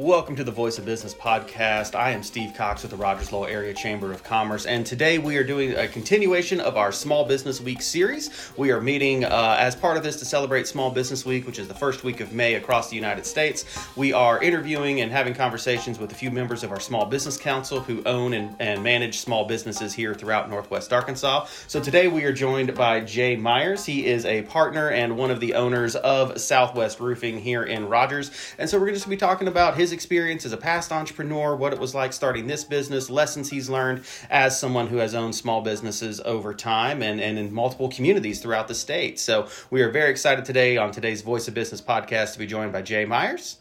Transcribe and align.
Welcome 0.00 0.34
to 0.36 0.44
the 0.44 0.50
Voice 0.50 0.78
of 0.78 0.86
Business 0.86 1.12
podcast. 1.12 1.94
I 1.94 2.12
am 2.12 2.22
Steve 2.22 2.54
Cox 2.54 2.80
with 2.80 2.90
the 2.90 2.96
Rogers 2.96 3.32
Lowell 3.32 3.44
Area 3.44 3.74
Chamber 3.74 4.12
of 4.12 4.24
Commerce, 4.24 4.64
and 4.64 4.86
today 4.86 5.18
we 5.18 5.36
are 5.36 5.44
doing 5.44 5.74
a 5.76 5.86
continuation 5.86 6.58
of 6.58 6.78
our 6.78 6.90
Small 6.90 7.26
Business 7.26 7.60
Week 7.60 7.82
series. 7.82 8.50
We 8.56 8.70
are 8.70 8.80
meeting 8.80 9.26
uh, 9.26 9.56
as 9.58 9.76
part 9.76 9.98
of 9.98 10.02
this 10.02 10.16
to 10.20 10.24
celebrate 10.24 10.66
Small 10.66 10.90
Business 10.90 11.26
Week, 11.26 11.46
which 11.46 11.58
is 11.58 11.68
the 11.68 11.74
first 11.74 12.02
week 12.02 12.20
of 12.20 12.32
May 12.32 12.54
across 12.54 12.88
the 12.88 12.96
United 12.96 13.26
States. 13.26 13.66
We 13.94 14.14
are 14.14 14.42
interviewing 14.42 15.02
and 15.02 15.12
having 15.12 15.34
conversations 15.34 15.98
with 15.98 16.12
a 16.12 16.14
few 16.14 16.30
members 16.30 16.64
of 16.64 16.70
our 16.70 16.80
Small 16.80 17.04
Business 17.04 17.36
Council 17.36 17.80
who 17.80 18.02
own 18.06 18.32
and, 18.32 18.56
and 18.58 18.82
manage 18.82 19.18
small 19.18 19.44
businesses 19.44 19.92
here 19.92 20.14
throughout 20.14 20.48
Northwest 20.48 20.94
Arkansas. 20.94 21.44
So 21.66 21.78
today 21.78 22.08
we 22.08 22.24
are 22.24 22.32
joined 22.32 22.74
by 22.74 23.00
Jay 23.00 23.36
Myers. 23.36 23.84
He 23.84 24.06
is 24.06 24.24
a 24.24 24.40
partner 24.44 24.88
and 24.88 25.18
one 25.18 25.30
of 25.30 25.40
the 25.40 25.52
owners 25.52 25.94
of 25.94 26.40
Southwest 26.40 27.00
Roofing 27.00 27.38
here 27.38 27.64
in 27.64 27.86
Rogers, 27.86 28.30
and 28.56 28.70
so 28.70 28.78
we're 28.78 28.86
going 28.86 28.98
to 28.98 29.06
be 29.06 29.18
talking 29.18 29.46
about 29.46 29.76
his 29.76 29.89
experience 29.92 30.44
as 30.44 30.52
a 30.52 30.56
past 30.56 30.92
entrepreneur, 30.92 31.54
what 31.56 31.72
it 31.72 31.78
was 31.78 31.94
like 31.94 32.12
starting 32.12 32.46
this 32.46 32.64
business, 32.64 33.10
lessons 33.10 33.50
he's 33.50 33.68
learned 33.68 34.04
as 34.28 34.58
someone 34.58 34.86
who 34.86 34.96
has 34.96 35.14
owned 35.14 35.34
small 35.34 35.60
businesses 35.60 36.20
over 36.24 36.54
time 36.54 37.02
and, 37.02 37.20
and 37.20 37.38
in 37.38 37.52
multiple 37.52 37.88
communities 37.88 38.40
throughout 38.40 38.68
the 38.68 38.74
state. 38.74 39.18
So 39.18 39.48
we 39.70 39.82
are 39.82 39.90
very 39.90 40.10
excited 40.10 40.44
today 40.44 40.76
on 40.76 40.92
today's 40.92 41.22
Voice 41.22 41.48
of 41.48 41.54
Business 41.54 41.80
podcast 41.80 42.34
to 42.34 42.38
be 42.38 42.46
joined 42.46 42.72
by 42.72 42.82
Jay 42.82 43.04
Myers. 43.04 43.56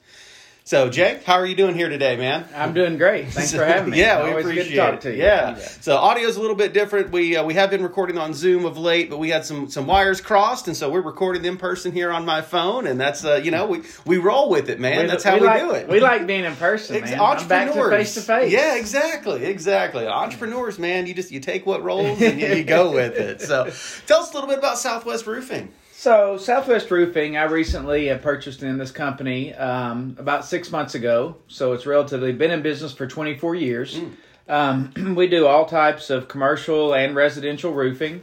So, 0.70 0.88
Jay, 0.88 1.20
how 1.26 1.34
are 1.34 1.48
you 1.48 1.56
doing 1.56 1.74
here 1.74 1.90
today, 1.90 2.16
man? 2.16 2.46
I'm 2.56 2.76
doing 2.76 3.00
great. 3.00 3.30
Thanks 3.30 3.52
for 3.52 3.66
having 3.66 3.90
me. 3.90 3.98
yeah, 4.02 4.24
we 4.24 4.30
Always 4.30 4.46
appreciate 4.46 4.64
good 4.66 4.70
to 4.70 4.76
talk 4.78 4.94
it. 4.94 5.02
to 5.02 5.12
you. 5.16 5.24
Yeah. 5.24 5.56
So, 5.58 5.98
audio's 5.98 6.38
a 6.38 6.42
little 6.42 6.56
bit 6.56 6.74
different. 6.74 7.10
We 7.10 7.36
uh, 7.36 7.44
we 7.44 7.56
have 7.56 7.72
been 7.72 7.82
recording 7.82 8.20
on 8.20 8.36
Zoom 8.36 8.66
of 8.66 8.78
late, 8.78 9.10
but 9.10 9.18
we 9.18 9.30
had 9.32 9.44
some 9.44 9.72
some 9.72 9.88
wires 9.88 10.22
crossed, 10.22 10.68
and 10.68 10.78
so 10.78 10.92
we're 10.92 11.02
recording 11.02 11.44
in 11.44 11.58
person 11.58 11.92
here 11.92 12.12
on 12.12 12.24
my 12.24 12.44
phone, 12.44 12.86
and 12.86 13.02
that's 13.02 13.26
uh, 13.26 13.42
you 13.44 13.50
know 13.50 13.66
we 13.66 13.82
we 14.06 14.20
roll 14.20 14.48
with 14.48 14.70
it, 14.70 14.80
man. 14.80 15.02
We- 15.02 15.08
that's 15.08 15.24
how 15.24 15.40
we, 15.40 15.48
like, 15.48 15.60
do 15.60 15.72
it. 15.72 15.88
We 15.88 16.02
like 16.02 16.28
being 16.28 16.46
in 16.46 16.56
person, 16.56 16.98
Ex- 16.98 17.10
man. 17.10 17.38
To 17.40 17.90
face 17.90 18.14
to 18.14 18.22
face. 18.22 18.52
Yeah, 18.52 18.76
exactly, 18.76 19.46
exactly. 19.46 20.06
Entrepreneurs, 20.06 20.78
man, 20.78 21.08
you 21.08 21.16
just 21.16 21.32
you 21.32 21.40
take 21.40 21.66
what 21.66 21.82
rolls 21.82 22.22
and 22.22 22.40
you, 22.40 22.46
you 22.48 22.64
go 22.64 22.92
with 22.92 23.16
it. 23.18 23.42
So, 23.42 23.72
tell 24.06 24.22
us 24.22 24.30
a 24.30 24.34
little 24.36 24.48
bit 24.48 24.60
about 24.60 24.78
Southwest 24.78 25.26
Roofing. 25.26 25.74
So, 26.00 26.38
Southwest 26.38 26.90
Roofing, 26.92 27.36
I 27.36 27.44
recently 27.44 28.06
have 28.06 28.22
purchased 28.22 28.64
in 28.64 28.78
this 28.78 28.90
company 28.90 29.54
um, 29.54 30.16
about 30.18 30.46
six 30.46 30.72
months 30.72 30.96
ago. 30.96 31.36
So, 31.50 31.74
it's 31.74 31.86
relatively 31.86 32.32
been 32.32 32.52
in 32.52 32.62
business 32.62 32.94
for 32.94 33.06
24 33.06 33.56
years. 33.56 34.00
Um, 34.48 34.94
we 35.18 35.28
do 35.28 35.46
all 35.46 35.66
types 35.66 36.10
of 36.10 36.30
commercial 36.30 36.96
and 36.96 37.18
residential 37.18 37.74
roofing. 37.74 38.22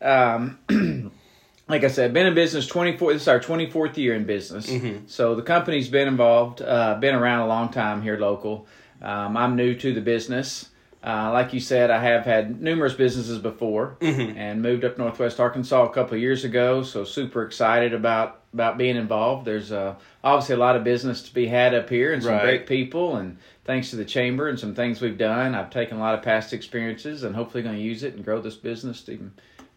Um, 0.00 0.58
like 1.68 1.84
I 1.84 1.86
said, 1.86 2.12
been 2.12 2.26
in 2.26 2.34
business 2.34 2.66
24. 2.66 3.12
This 3.12 3.22
is 3.22 3.28
our 3.28 3.38
24th 3.38 3.96
year 3.98 4.16
in 4.16 4.24
business. 4.24 4.68
So, 5.06 5.36
the 5.36 5.42
company's 5.42 5.88
been 5.88 6.08
involved, 6.08 6.60
uh, 6.60 6.96
been 6.96 7.14
around 7.14 7.42
a 7.42 7.46
long 7.46 7.68
time 7.68 8.02
here 8.02 8.18
local. 8.18 8.66
Um, 9.00 9.36
I'm 9.36 9.54
new 9.54 9.76
to 9.76 9.94
the 9.94 10.00
business. 10.00 10.70
Uh, 11.04 11.32
like 11.32 11.52
you 11.52 11.58
said, 11.58 11.90
I 11.90 12.00
have 12.02 12.24
had 12.24 12.60
numerous 12.62 12.94
businesses 12.94 13.38
before 13.38 13.96
and 14.00 14.62
moved 14.62 14.84
up 14.84 14.98
Northwest 14.98 15.40
Arkansas 15.40 15.84
a 15.86 15.92
couple 15.92 16.14
of 16.14 16.20
years 16.20 16.44
ago. 16.44 16.82
So 16.84 17.02
super 17.04 17.42
excited 17.44 17.92
about 17.92 18.38
about 18.54 18.76
being 18.78 18.96
involved. 18.96 19.46
There's 19.46 19.72
uh, 19.72 19.94
obviously 20.22 20.54
a 20.54 20.58
lot 20.58 20.76
of 20.76 20.84
business 20.84 21.22
to 21.22 21.32
be 21.34 21.46
had 21.46 21.74
up 21.74 21.88
here 21.88 22.12
and 22.12 22.22
some 22.22 22.32
Right. 22.34 22.42
great 22.42 22.66
people. 22.66 23.16
And 23.16 23.38
thanks 23.64 23.88
to 23.90 23.96
the 23.96 24.04
chamber 24.04 24.46
and 24.48 24.60
some 24.60 24.74
things 24.74 25.00
we've 25.00 25.16
done, 25.16 25.54
I've 25.54 25.70
taken 25.70 25.96
a 25.96 26.00
lot 26.00 26.14
of 26.14 26.22
past 26.22 26.52
experiences 26.52 27.22
and 27.24 27.34
hopefully 27.34 27.62
going 27.62 27.76
to 27.76 27.82
use 27.82 28.02
it 28.02 28.14
and 28.14 28.22
grow 28.24 28.40
this 28.42 28.54
business 28.56 29.02
to 29.04 29.12
even 29.12 29.32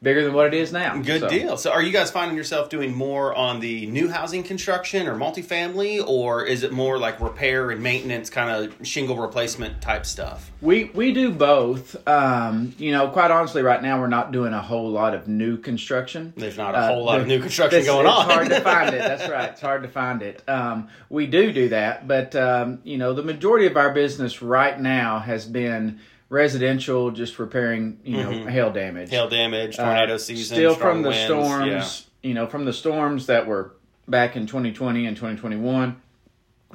bigger 0.06 0.24
than 0.24 0.34
what 0.34 0.46
it 0.46 0.54
is 0.54 0.72
now. 0.72 0.96
Good 1.02 1.22
So- 1.22 1.30
deal. 1.30 1.58
So, 1.58 1.72
are 1.72 1.82
you 1.82 1.92
guys 1.92 2.12
finding 2.12 2.38
yourself 2.38 2.70
doing 2.70 2.94
more 2.94 3.34
on 3.36 3.60
the 3.60 3.88
new 3.88 4.08
housing 4.08 4.44
construction 4.44 5.08
or 5.08 5.16
multifamily, 5.16 6.02
or 6.08 6.46
is 6.46 6.64
it 6.64 6.72
more 6.72 6.98
like 6.98 7.20
repair 7.20 7.72
and 7.72 7.82
maintenance, 7.82 8.30
kind 8.30 8.50
of 8.52 8.88
shingle 8.88 9.18
replacement 9.18 9.82
type 9.82 10.06
stuff? 10.06 10.52
We 10.62 10.86
we 10.94 11.12
do 11.12 11.32
both. 11.32 11.96
Um, 12.08 12.74
you 12.78 12.92
know, 12.92 13.10
quite 13.10 13.32
honestly, 13.32 13.64
right 13.64 13.82
now 13.82 14.00
we're 14.00 14.08
not 14.08 14.32
doing 14.32 14.54
a 14.54 14.62
whole 14.62 14.92
lot 14.92 15.14
of 15.16 15.28
new 15.28 15.58
construction. 15.58 16.34
There's 16.38 16.58
not 16.58 16.76
a 16.76 16.78
Uh, 16.78 16.88
whole 16.88 17.04
lot 17.04 17.20
of 17.20 17.28
new 17.28 17.40
construction 17.48 17.80
it's- 17.80 17.92
going 17.92 18.06
it's 18.06 18.16
on. 18.16 18.26
It's 18.26 18.34
hard 18.34 18.50
to 18.50 18.62
find 18.62 18.96
it. 18.96 19.00
That's 19.00 19.28
right. 19.38 19.50
It's 19.50 19.62
hard 19.62 19.82
to 19.84 19.90
find 19.90 20.22
it. 20.22 20.44
Um, 20.48 20.88
we 21.10 21.26
do 21.26 21.52
do 21.52 21.70
that, 21.70 22.08
but 22.08 22.36
um, 22.36 22.78
you 22.84 22.98
know, 23.00 23.14
the 23.14 23.24
majority 23.24 23.66
of 23.66 23.76
our 23.76 23.92
business 23.92 24.42
right 24.44 24.80
now 24.80 25.18
has 25.20 25.46
been 25.46 26.00
residential, 26.30 27.12
just 27.12 27.38
repairing 27.40 28.00
you 28.04 28.18
know 28.18 28.48
hail 28.48 28.72
damage, 28.72 29.08
Mm-hmm. 29.10 29.16
Hail 29.16 29.30
damage, 29.30 29.78
tornado 29.78 30.16
Uh, 30.16 30.18
season, 30.18 30.56
still 30.56 30.76
from 30.76 31.02
the 31.02 31.10
winds, 31.10 31.26
storms. 31.26 32.08
You 32.24 32.34
know, 32.34 32.48
from 32.48 32.66
the 32.66 32.74
storms 32.74 33.28
that 33.28 33.46
were 33.48 33.74
back 34.08 34.36
in 34.36 34.48
2020 34.48 35.06
and 35.06 35.16
2021. 35.16 36.02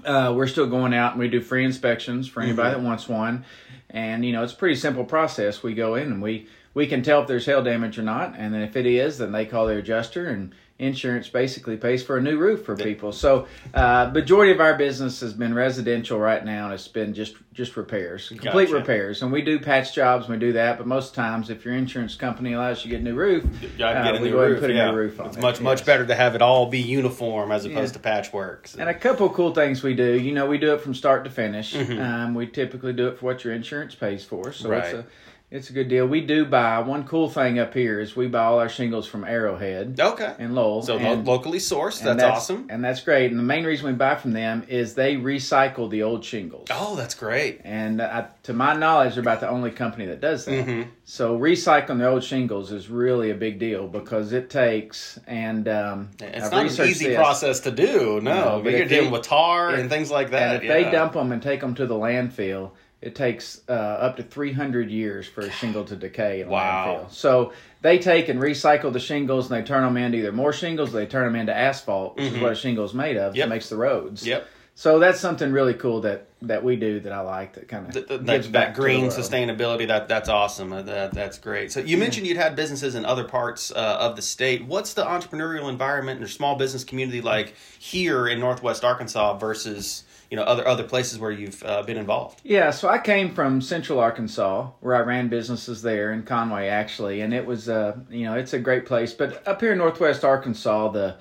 Uh, 0.04 0.32
we're 0.34 0.46
still 0.46 0.66
going 0.66 0.94
out 0.94 1.12
and 1.12 1.20
we 1.20 1.28
do 1.28 1.40
free 1.42 1.64
inspections 1.64 2.26
for 2.28 2.40
anybody 2.40 2.70
Mm-hmm. 2.70 2.82
that 2.82 2.86
wants 2.88 3.08
one, 3.08 3.44
and 3.90 4.24
you 4.24 4.32
know 4.32 4.42
it's 4.42 4.52
a 4.52 4.56
pretty 4.56 4.76
simple 4.76 5.04
process. 5.04 5.62
We 5.62 5.74
go 5.74 5.94
in 5.96 6.04
and 6.10 6.22
we 6.22 6.46
we 6.72 6.86
can 6.86 7.02
tell 7.02 7.20
if 7.22 7.26
there's 7.28 7.44
hail 7.46 7.62
damage 7.62 7.98
or 7.98 8.02
not, 8.02 8.34
and 8.38 8.54
then 8.54 8.62
if 8.62 8.76
it 8.76 8.86
is, 8.86 9.18
then 9.18 9.32
they 9.32 9.44
call 9.44 9.66
their 9.66 9.78
adjuster, 9.78 10.28
and 10.28 10.54
insurance 10.84 11.28
basically 11.28 11.76
pays 11.76 12.02
for 12.02 12.16
a 12.16 12.22
new 12.22 12.38
roof 12.38 12.64
for 12.64 12.74
people. 12.74 13.12
So, 13.12 13.46
uh, 13.74 14.10
majority 14.12 14.50
of 14.50 14.60
our 14.60 14.74
business 14.76 15.20
has 15.20 15.34
been 15.34 15.54
residential 15.54 16.18
right 16.18 16.44
now, 16.44 16.64
and 16.66 16.74
it's 16.74 16.88
been 16.88 17.14
just 17.14 17.36
just 17.52 17.76
repairs, 17.76 18.28
complete 18.28 18.66
Gotcha. 18.66 18.74
repairs, 18.78 19.22
and 19.22 19.30
we 19.30 19.42
do 19.42 19.58
patch 19.58 19.94
jobs. 19.94 20.26
and 20.26 20.34
We 20.34 20.41
do 20.41 20.52
that, 20.54 20.78
but 20.78 20.86
most 20.86 21.14
times, 21.14 21.50
if 21.50 21.64
your 21.64 21.74
insurance 21.74 22.14
company 22.14 22.54
allows 22.54 22.78
you 22.84 22.91
to 22.91 22.96
get 22.96 23.00
a 23.00 23.04
new 23.04 23.14
roof, 23.14 23.44
uh, 23.44 23.84
a 23.84 24.20
we 24.22 24.30
go 24.30 24.38
ahead 24.38 24.52
and 24.52 24.60
put 24.60 24.70
a 24.70 24.74
yeah. 24.74 24.91
new 24.91 24.96
roof 24.96 25.20
on 25.20 25.26
it's 25.26 25.36
it. 25.36 25.41
much 25.42 25.60
much 25.60 25.80
Yes. 25.80 25.86
better 25.86 26.06
to 26.06 26.14
have 26.14 26.34
it 26.34 26.41
all 26.42 26.66
be 26.70 26.80
uniform 26.80 27.52
as 27.52 27.66
opposed 27.66 27.92
Yeah. 27.92 27.98
to 27.98 27.98
patchwork. 27.98 28.68
So- 28.68 28.80
And 28.80 28.88
a 28.88 28.94
couple 28.94 29.26
of 29.26 29.34
cool 29.34 29.52
things 29.54 29.82
we 29.82 29.94
do. 29.94 30.18
You 30.18 30.32
know, 30.32 30.47
we 30.47 30.56
do 30.58 30.72
it 30.72 30.80
from 30.80 30.94
start 30.94 31.24
to 31.24 31.30
finish. 31.30 31.74
Mm-hmm. 31.74 32.00
Um, 32.00 32.34
we 32.34 32.47
typically 32.47 32.94
do 32.94 33.08
it 33.08 33.18
for 33.18 33.26
what 33.26 33.44
your 33.44 33.52
insurance 33.52 33.94
pays 33.94 34.24
for, 34.24 34.52
so 34.52 34.70
it's 34.72 34.92
Right. 34.92 34.94
a 34.94 35.04
it's 35.50 35.68
a 35.68 35.72
good 35.72 35.88
deal. 35.88 36.06
We 36.06 36.20
do 36.20 36.44
buy 36.44 36.78
one 36.78 37.04
cool 37.04 37.28
thing 37.28 37.58
up 37.58 37.74
here 37.74 37.98
is 37.98 38.14
we 38.14 38.28
buy 38.28 38.44
all 38.44 38.60
our 38.60 38.68
shingles 38.68 39.08
from 39.08 39.24
Arrowhead 39.24 39.98
okay. 39.98 40.34
and 40.38 40.54
Lowell. 40.54 40.82
So 40.82 40.96
and, 40.96 41.26
locally 41.26 41.58
sourced. 41.58 42.06
and 42.06 42.20
That's, 42.20 42.36
awesome. 42.38 42.66
and 42.70 42.84
that's 42.84 43.00
great. 43.02 43.30
And 43.32 43.38
the 43.38 43.44
main 43.44 43.64
reason 43.64 43.86
we 43.86 43.92
buy 43.94 44.14
from 44.14 44.32
them 44.32 44.64
is 44.68 44.94
they 44.94 45.16
recycle 45.16 45.90
the 45.90 46.04
old 46.04 46.24
shingles. 46.24 46.68
Oh, 46.70 46.94
that's 46.94 47.14
great. 47.14 47.62
And 47.64 48.00
I, 48.00 48.28
to 48.50 48.56
my 48.56 48.74
knowledge, 48.74 49.14
they're 49.14 49.22
about 49.22 49.38
the 49.40 49.48
only 49.48 49.70
company 49.70 50.06
that 50.06 50.20
does 50.20 50.44
that. 50.44 50.66
Mm-hmm. 50.66 50.90
So 51.04 51.38
recycling 51.38 51.98
the 51.98 52.08
old 52.08 52.24
shingles 52.24 52.72
is 52.72 52.88
really 52.88 53.30
a 53.30 53.34
big 53.34 53.60
deal 53.60 53.86
because 53.86 54.32
it 54.32 54.50
takes 54.50 55.18
and 55.28 55.68
um, 55.68 56.08
It's 56.20 56.46
I've 56.46 56.52
not 56.52 56.78
an 56.80 56.88
easy 56.88 57.06
this. 57.08 57.16
process 57.16 57.60
to 57.60 57.70
do. 57.70 58.20
No, 58.20 58.56
No, 58.56 58.60
but 58.62 58.72
you're 58.72 58.86
dealing 58.86 59.06
they- 59.06 59.16
with 59.18 59.22
tar 59.22 59.72
if- 59.72 59.78
and 59.78 59.88
things 59.88 60.10
like 60.10 60.30
that. 60.30 60.56
And 60.56 60.64
if 60.64 60.68
yeah. 60.68 60.82
they 60.84 60.90
dump 60.90 61.12
them 61.12 61.30
and 61.30 61.40
take 61.40 61.60
them 61.60 61.76
to 61.76 61.86
the 61.86 61.94
landfill, 61.94 62.72
it 63.00 63.14
takes 63.14 63.60
uh, 63.68 63.72
up 63.72 64.16
to 64.16 64.22
300 64.24 64.90
years 64.90 65.26
for 65.28 65.42
a 65.42 65.50
shingle 65.50 65.84
to 65.84 65.94
decay 65.96 66.40
in 66.40 66.48
a 66.48 66.50
Wow. 66.50 67.06
landfill. 67.06 67.12
So 67.12 67.52
they 67.82 67.98
take 67.98 68.28
and 68.28 68.40
recycle 68.40 68.92
the 68.92 69.00
shingles 69.00 69.48
and 69.50 69.58
they 69.60 69.64
turn 69.66 69.84
them 69.84 69.96
into 69.96 70.18
either 70.18 70.32
more 70.32 70.52
shingles, 70.52 70.90
or 70.90 70.98
they 70.98 71.06
turn 71.06 71.24
them 71.32 71.36
into 71.40 71.56
asphalt, 71.56 72.16
which 72.16 72.32
is 72.32 72.38
what 72.40 72.52
a 72.52 72.56
shingle 72.56 72.84
is 72.84 72.92
made 72.94 73.16
of. 73.16 73.30
Mm-hmm. 73.30 73.36
Yep. 73.38 73.46
It 73.46 73.48
makes 73.48 73.68
the 73.70 73.76
roads. 73.76 74.26
Yep. 74.26 74.46
So 74.80 74.98
that's 74.98 75.20
something 75.20 75.52
really 75.52 75.74
cool 75.74 76.00
that 76.00 76.28
that 76.41 76.64
we 76.64 76.74
do 76.74 77.00
that 77.00 77.12
I 77.12 77.20
like 77.20 77.52
that 77.52 77.68
kind 77.68 77.86
of 77.86 77.92
gives 77.92 78.08
that, 78.08 78.24
back 78.24 78.50
that 78.50 78.74
green 78.74 79.08
sustainability 79.08 79.86
that 79.88 80.08
that's 80.08 80.30
awesome. 80.30 80.72
Uh, 80.72 80.80
that, 80.80 81.12
that's 81.12 81.38
great. 81.38 81.70
So 81.70 81.80
you 81.80 81.98
mentioned 81.98 82.26
you'd 82.26 82.38
had 82.38 82.56
businesses 82.56 82.94
in 82.94 83.04
other 83.04 83.24
parts 83.24 83.70
uh, 83.70 83.98
of 84.00 84.16
the 84.16 84.22
state. 84.22 84.64
What's 84.64 84.94
the 84.94 85.04
entrepreneurial 85.04 85.68
environment 85.68 86.22
or 86.22 86.28
small 86.28 86.56
business 86.56 86.82
community 86.82 87.20
like 87.20 87.56
here 87.78 88.26
in 88.26 88.41
northwest 88.41 88.82
arkansas 88.82 89.36
versus 89.36 90.04
you 90.30 90.38
know 90.38 90.44
other 90.44 90.66
other 90.66 90.84
places 90.84 91.18
where 91.18 91.30
you've 91.30 91.62
uh, 91.62 91.82
been 91.82 91.98
involved? 91.98 92.41
Yeah, 92.42 92.70
so 92.70 92.88
I 92.88 93.00
came 93.00 93.34
from 93.34 93.60
Central 93.60 94.00
Arkansas, 94.00 94.70
where 94.80 94.97
I 94.97 95.00
ran 95.00 95.28
businesses 95.28 95.82
there 95.82 96.10
in 96.10 96.22
Conway, 96.22 96.68
actually, 96.68 97.21
and 97.21 97.34
it 97.34 97.44
was, 97.44 97.68
uh, 97.68 97.98
you 98.09 98.24
know, 98.24 98.32
it's 98.32 98.54
a 98.54 98.59
great 98.59 98.86
place. 98.86 99.12
But 99.12 99.47
up 99.47 99.60
here 99.60 99.72
in 99.72 99.78
Northwest 99.78 100.24
Arkansas, 100.24 100.88
the 100.88 101.16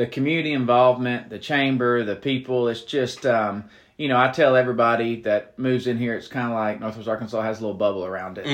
the 0.00 0.06
community 0.06 0.54
involvement, 0.54 1.28
the 1.28 1.38
chamber, 1.38 2.04
the 2.04 2.16
people, 2.16 2.68
it's 2.68 2.84
just, 2.84 3.26
um, 3.26 3.64
you 3.98 4.08
know, 4.08 4.16
I 4.16 4.28
tell 4.30 4.56
everybody 4.56 5.20
that 5.22 5.58
moves 5.58 5.86
in 5.86 5.98
here, 5.98 6.14
it's 6.14 6.26
kind 6.26 6.48
of 6.48 6.54
like 6.54 6.80
Northwest 6.80 7.06
Arkansas 7.06 7.42
has 7.42 7.58
a 7.58 7.60
little 7.60 7.76
bubble 7.76 8.06
around 8.06 8.38
it, 8.38 8.46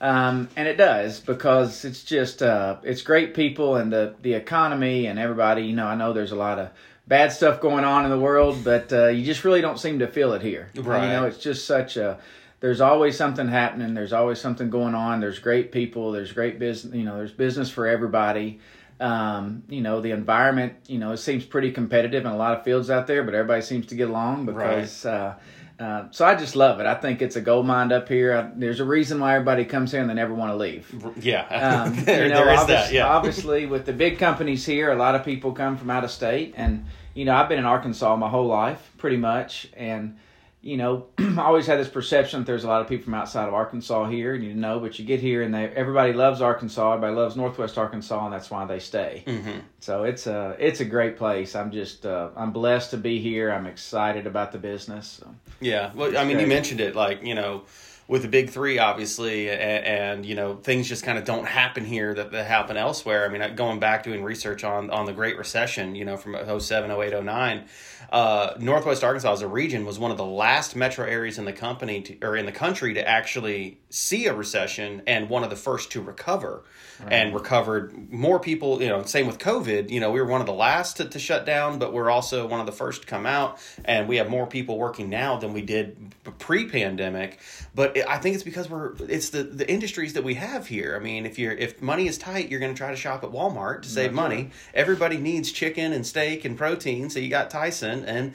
um, 0.00 0.48
and 0.54 0.68
it 0.68 0.76
does 0.76 1.18
because 1.18 1.84
it's 1.84 2.04
just, 2.04 2.40
uh, 2.40 2.76
it's 2.84 3.02
great 3.02 3.34
people 3.34 3.74
and 3.74 3.92
the 3.92 4.14
the 4.22 4.34
economy 4.34 5.06
and 5.06 5.18
everybody. 5.18 5.62
You 5.62 5.74
know, 5.74 5.88
I 5.88 5.96
know 5.96 6.12
there's 6.12 6.30
a 6.30 6.36
lot 6.36 6.60
of 6.60 6.70
bad 7.08 7.32
stuff 7.32 7.60
going 7.60 7.82
on 7.84 8.04
in 8.04 8.10
the 8.12 8.20
world, 8.20 8.62
but 8.62 8.92
uh, 8.92 9.08
you 9.08 9.24
just 9.24 9.42
really 9.42 9.60
don't 9.60 9.80
seem 9.80 9.98
to 9.98 10.06
feel 10.06 10.34
it 10.34 10.42
here. 10.42 10.70
Right. 10.76 11.02
You 11.02 11.08
know, 11.08 11.26
it's 11.26 11.38
just 11.38 11.66
such 11.66 11.96
a 11.96 12.20
there's 12.60 12.80
always 12.80 13.16
something 13.16 13.48
happening 13.48 13.92
there's 13.92 14.12
always 14.12 14.40
something 14.40 14.70
going 14.70 14.94
on 14.94 15.18
there's 15.18 15.40
great 15.40 15.72
people 15.72 16.12
there's 16.12 16.30
great 16.30 16.60
business 16.60 16.94
you 16.94 17.02
know 17.02 17.16
there's 17.16 17.32
business 17.32 17.68
for 17.68 17.88
everybody 17.88 18.60
um, 19.02 19.64
you 19.68 19.80
know 19.80 20.00
the 20.00 20.12
environment 20.12 20.74
you 20.86 20.98
know 20.98 21.12
it 21.12 21.18
seems 21.18 21.44
pretty 21.44 21.72
competitive 21.72 22.24
in 22.24 22.30
a 22.30 22.36
lot 22.36 22.56
of 22.56 22.64
fields 22.64 22.88
out 22.88 23.06
there 23.06 23.24
but 23.24 23.34
everybody 23.34 23.60
seems 23.60 23.86
to 23.86 23.94
get 23.94 24.08
along 24.08 24.46
because 24.46 25.04
uh, 25.04 25.34
uh, 25.78 26.06
so 26.12 26.24
I 26.24 26.36
just 26.36 26.54
love 26.54 26.78
it. 26.78 26.86
I 26.86 26.94
think 26.94 27.20
it's 27.22 27.34
a 27.34 27.40
gold 27.40 27.66
mine 27.66 27.90
up 27.90 28.08
here. 28.08 28.36
I, 28.36 28.50
there's 28.54 28.78
a 28.78 28.84
reason 28.84 29.18
why 29.18 29.34
everybody 29.34 29.64
comes 29.64 29.90
here 29.90 30.00
and 30.00 30.08
they 30.08 30.14
never 30.14 30.32
want 30.32 30.52
to 30.52 30.56
leave. 30.56 30.86
yeah 31.20 31.46
Um, 31.46 31.96
there, 32.04 32.24
you 32.24 32.28
know, 32.28 32.44
there 32.44 32.54
is 32.54 32.66
that 32.66 32.92
yeah 32.92 33.08
Obviously, 33.08 33.66
with 33.66 33.84
the 33.84 33.92
big 33.92 34.18
companies 34.18 34.64
here, 34.64 34.92
a 34.92 34.96
lot 34.96 35.16
of 35.16 35.24
people 35.24 35.52
come 35.52 35.76
from 35.76 35.90
out 35.90 36.04
of 36.04 36.10
state, 36.12 36.54
and 36.56 36.86
you 37.14 37.24
know, 37.24 37.34
I've 37.34 37.48
been 37.48 37.58
in 37.58 37.64
Arkansas 37.66 38.14
my 38.16 38.28
whole 38.28 38.46
life, 38.46 38.92
pretty 38.98 39.16
much, 39.16 39.68
and 39.76 40.18
you 40.62 40.76
know, 40.76 41.06
I 41.18 41.42
always 41.42 41.66
had 41.66 41.80
this 41.80 41.88
perception 41.88 42.40
that 42.40 42.46
there's 42.46 42.62
a 42.62 42.68
lot 42.68 42.80
of 42.80 42.88
people 42.88 43.04
from 43.04 43.14
outside 43.14 43.48
of 43.48 43.54
Arkansas 43.54 44.08
here, 44.08 44.34
and 44.34 44.44
you 44.44 44.54
know, 44.54 44.78
but 44.78 44.98
you 44.98 45.04
get 45.04 45.20
here 45.20 45.42
and 45.42 45.52
they 45.52 45.64
everybody 45.68 46.12
loves 46.12 46.40
Arkansas, 46.40 46.94
everybody 46.94 47.14
loves 47.14 47.36
Northwest 47.36 47.76
Arkansas, 47.76 48.24
and 48.24 48.32
that's 48.32 48.50
why 48.50 48.64
they 48.64 48.78
stay. 48.78 49.24
Mm-hmm. 49.26 49.58
So 49.80 50.04
it's 50.04 50.28
a 50.28 50.56
it's 50.58 50.80
a 50.80 50.84
great 50.84 51.16
place. 51.16 51.56
I'm 51.56 51.72
just 51.72 52.06
uh, 52.06 52.30
I'm 52.36 52.52
blessed 52.52 52.92
to 52.92 52.96
be 52.96 53.20
here. 53.20 53.50
I'm 53.50 53.66
excited 53.66 54.26
about 54.26 54.52
the 54.52 54.58
business. 54.58 55.20
So. 55.20 55.34
Yeah, 55.60 55.90
well, 55.94 56.16
I 56.16 56.24
mean, 56.24 56.38
you 56.38 56.46
mentioned 56.46 56.80
it, 56.80 56.94
like 56.94 57.24
you 57.24 57.34
know, 57.34 57.64
with 58.08 58.22
the 58.22 58.28
big 58.28 58.50
three, 58.50 58.78
obviously, 58.78 59.48
and, 59.48 59.60
and 59.60 60.26
you 60.26 60.34
know, 60.34 60.56
things 60.56 60.88
just 60.88 61.04
kind 61.04 61.18
of 61.18 61.24
don't 61.24 61.46
happen 61.46 61.84
here 61.84 62.12
that, 62.14 62.32
that 62.32 62.46
happen 62.46 62.76
elsewhere. 62.76 63.24
I 63.24 63.28
mean, 63.28 63.54
going 63.54 63.80
back 63.80 64.02
doing 64.02 64.22
research 64.22 64.64
on 64.64 64.90
on 64.90 65.06
the 65.06 65.12
Great 65.12 65.38
Recession, 65.38 65.94
you 65.94 66.04
know, 66.04 66.16
from 66.16 66.36
07, 66.60 66.90
08, 66.90 67.24
09, 67.24 67.64
uh, 68.10 68.54
Northwest 68.58 69.02
Arkansas 69.02 69.32
as 69.32 69.42
a 69.42 69.48
region 69.48 69.86
was 69.86 69.98
one 69.98 70.10
of 70.10 70.16
the 70.16 70.24
last 70.24 70.76
metro 70.76 71.06
areas 71.06 71.38
in 71.38 71.44
the 71.44 71.52
company 71.52 72.02
to, 72.02 72.18
or 72.22 72.36
in 72.36 72.44
the 72.44 72.52
country 72.52 72.94
to 72.94 73.08
actually 73.08 73.78
see 73.88 74.26
a 74.26 74.34
recession, 74.34 75.02
and 75.06 75.30
one 75.30 75.44
of 75.44 75.50
the 75.50 75.56
first 75.56 75.92
to 75.92 76.00
recover. 76.00 76.64
Right. 77.02 77.14
And 77.14 77.34
recovered 77.34 78.12
more 78.12 78.38
people, 78.38 78.80
you 78.80 78.88
know. 78.88 79.02
Same 79.02 79.26
with 79.26 79.38
COVID. 79.38 79.90
You 79.90 79.98
know, 79.98 80.12
we 80.12 80.20
were 80.20 80.26
one 80.26 80.40
of 80.40 80.46
the 80.46 80.52
last 80.52 80.98
to, 80.98 81.06
to 81.06 81.18
shut 81.18 81.44
down, 81.44 81.80
but 81.80 81.92
we're 81.92 82.10
also 82.10 82.46
one 82.46 82.60
of 82.60 82.66
the 82.66 82.72
first 82.72 83.02
to 83.02 83.06
come 83.08 83.26
out, 83.26 83.58
and 83.84 84.06
we 84.06 84.18
have 84.18 84.28
more 84.28 84.46
people 84.46 84.78
working 84.78 85.08
now 85.08 85.36
than 85.36 85.52
we 85.52 85.62
did 85.62 86.14
pre-pandemic. 86.38 87.40
But 87.74 87.91
I 88.08 88.18
think 88.18 88.34
it's 88.34 88.44
because 88.44 88.68
we're 88.68 88.92
it's 89.08 89.30
the 89.30 89.42
the 89.42 89.68
industries 89.70 90.12
that 90.14 90.24
we 90.24 90.34
have 90.34 90.66
here. 90.66 90.96
I 90.98 91.02
mean, 91.02 91.26
if 91.26 91.38
you're 91.38 91.52
if 91.52 91.80
money 91.82 92.06
is 92.06 92.18
tight, 92.18 92.50
you're 92.50 92.60
going 92.60 92.72
to 92.72 92.78
try 92.78 92.90
to 92.90 92.96
shop 92.96 93.24
at 93.24 93.30
Walmart 93.30 93.82
to 93.82 93.88
save 93.88 94.10
That's 94.10 94.16
money. 94.16 94.36
Right. 94.36 94.52
Everybody 94.74 95.16
needs 95.16 95.52
chicken 95.52 95.92
and 95.92 96.06
steak 96.06 96.44
and 96.44 96.56
protein, 96.56 97.10
so 97.10 97.18
you 97.18 97.28
got 97.28 97.50
Tyson, 97.50 98.04
and 98.04 98.34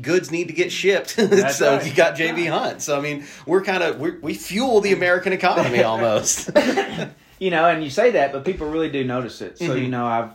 goods 0.00 0.30
need 0.30 0.48
to 0.48 0.54
get 0.54 0.72
shipped. 0.72 1.10
so 1.10 1.22
right. 1.26 1.86
you 1.86 1.94
got 1.94 2.16
JB 2.16 2.50
Hunt. 2.50 2.82
So 2.82 2.98
I 2.98 3.00
mean, 3.00 3.24
we're 3.46 3.62
kind 3.62 3.82
of 3.82 4.00
we 4.00 4.34
fuel 4.34 4.80
the 4.80 4.92
American 4.92 5.32
economy 5.32 5.82
almost. 5.82 6.50
you 7.38 7.50
know, 7.50 7.68
and 7.68 7.82
you 7.82 7.90
say 7.90 8.12
that, 8.12 8.32
but 8.32 8.44
people 8.44 8.68
really 8.68 8.90
do 8.90 9.04
notice 9.04 9.40
it. 9.40 9.58
So 9.58 9.68
mm-hmm. 9.68 9.82
you 9.82 9.88
know, 9.88 10.06
I've 10.06 10.30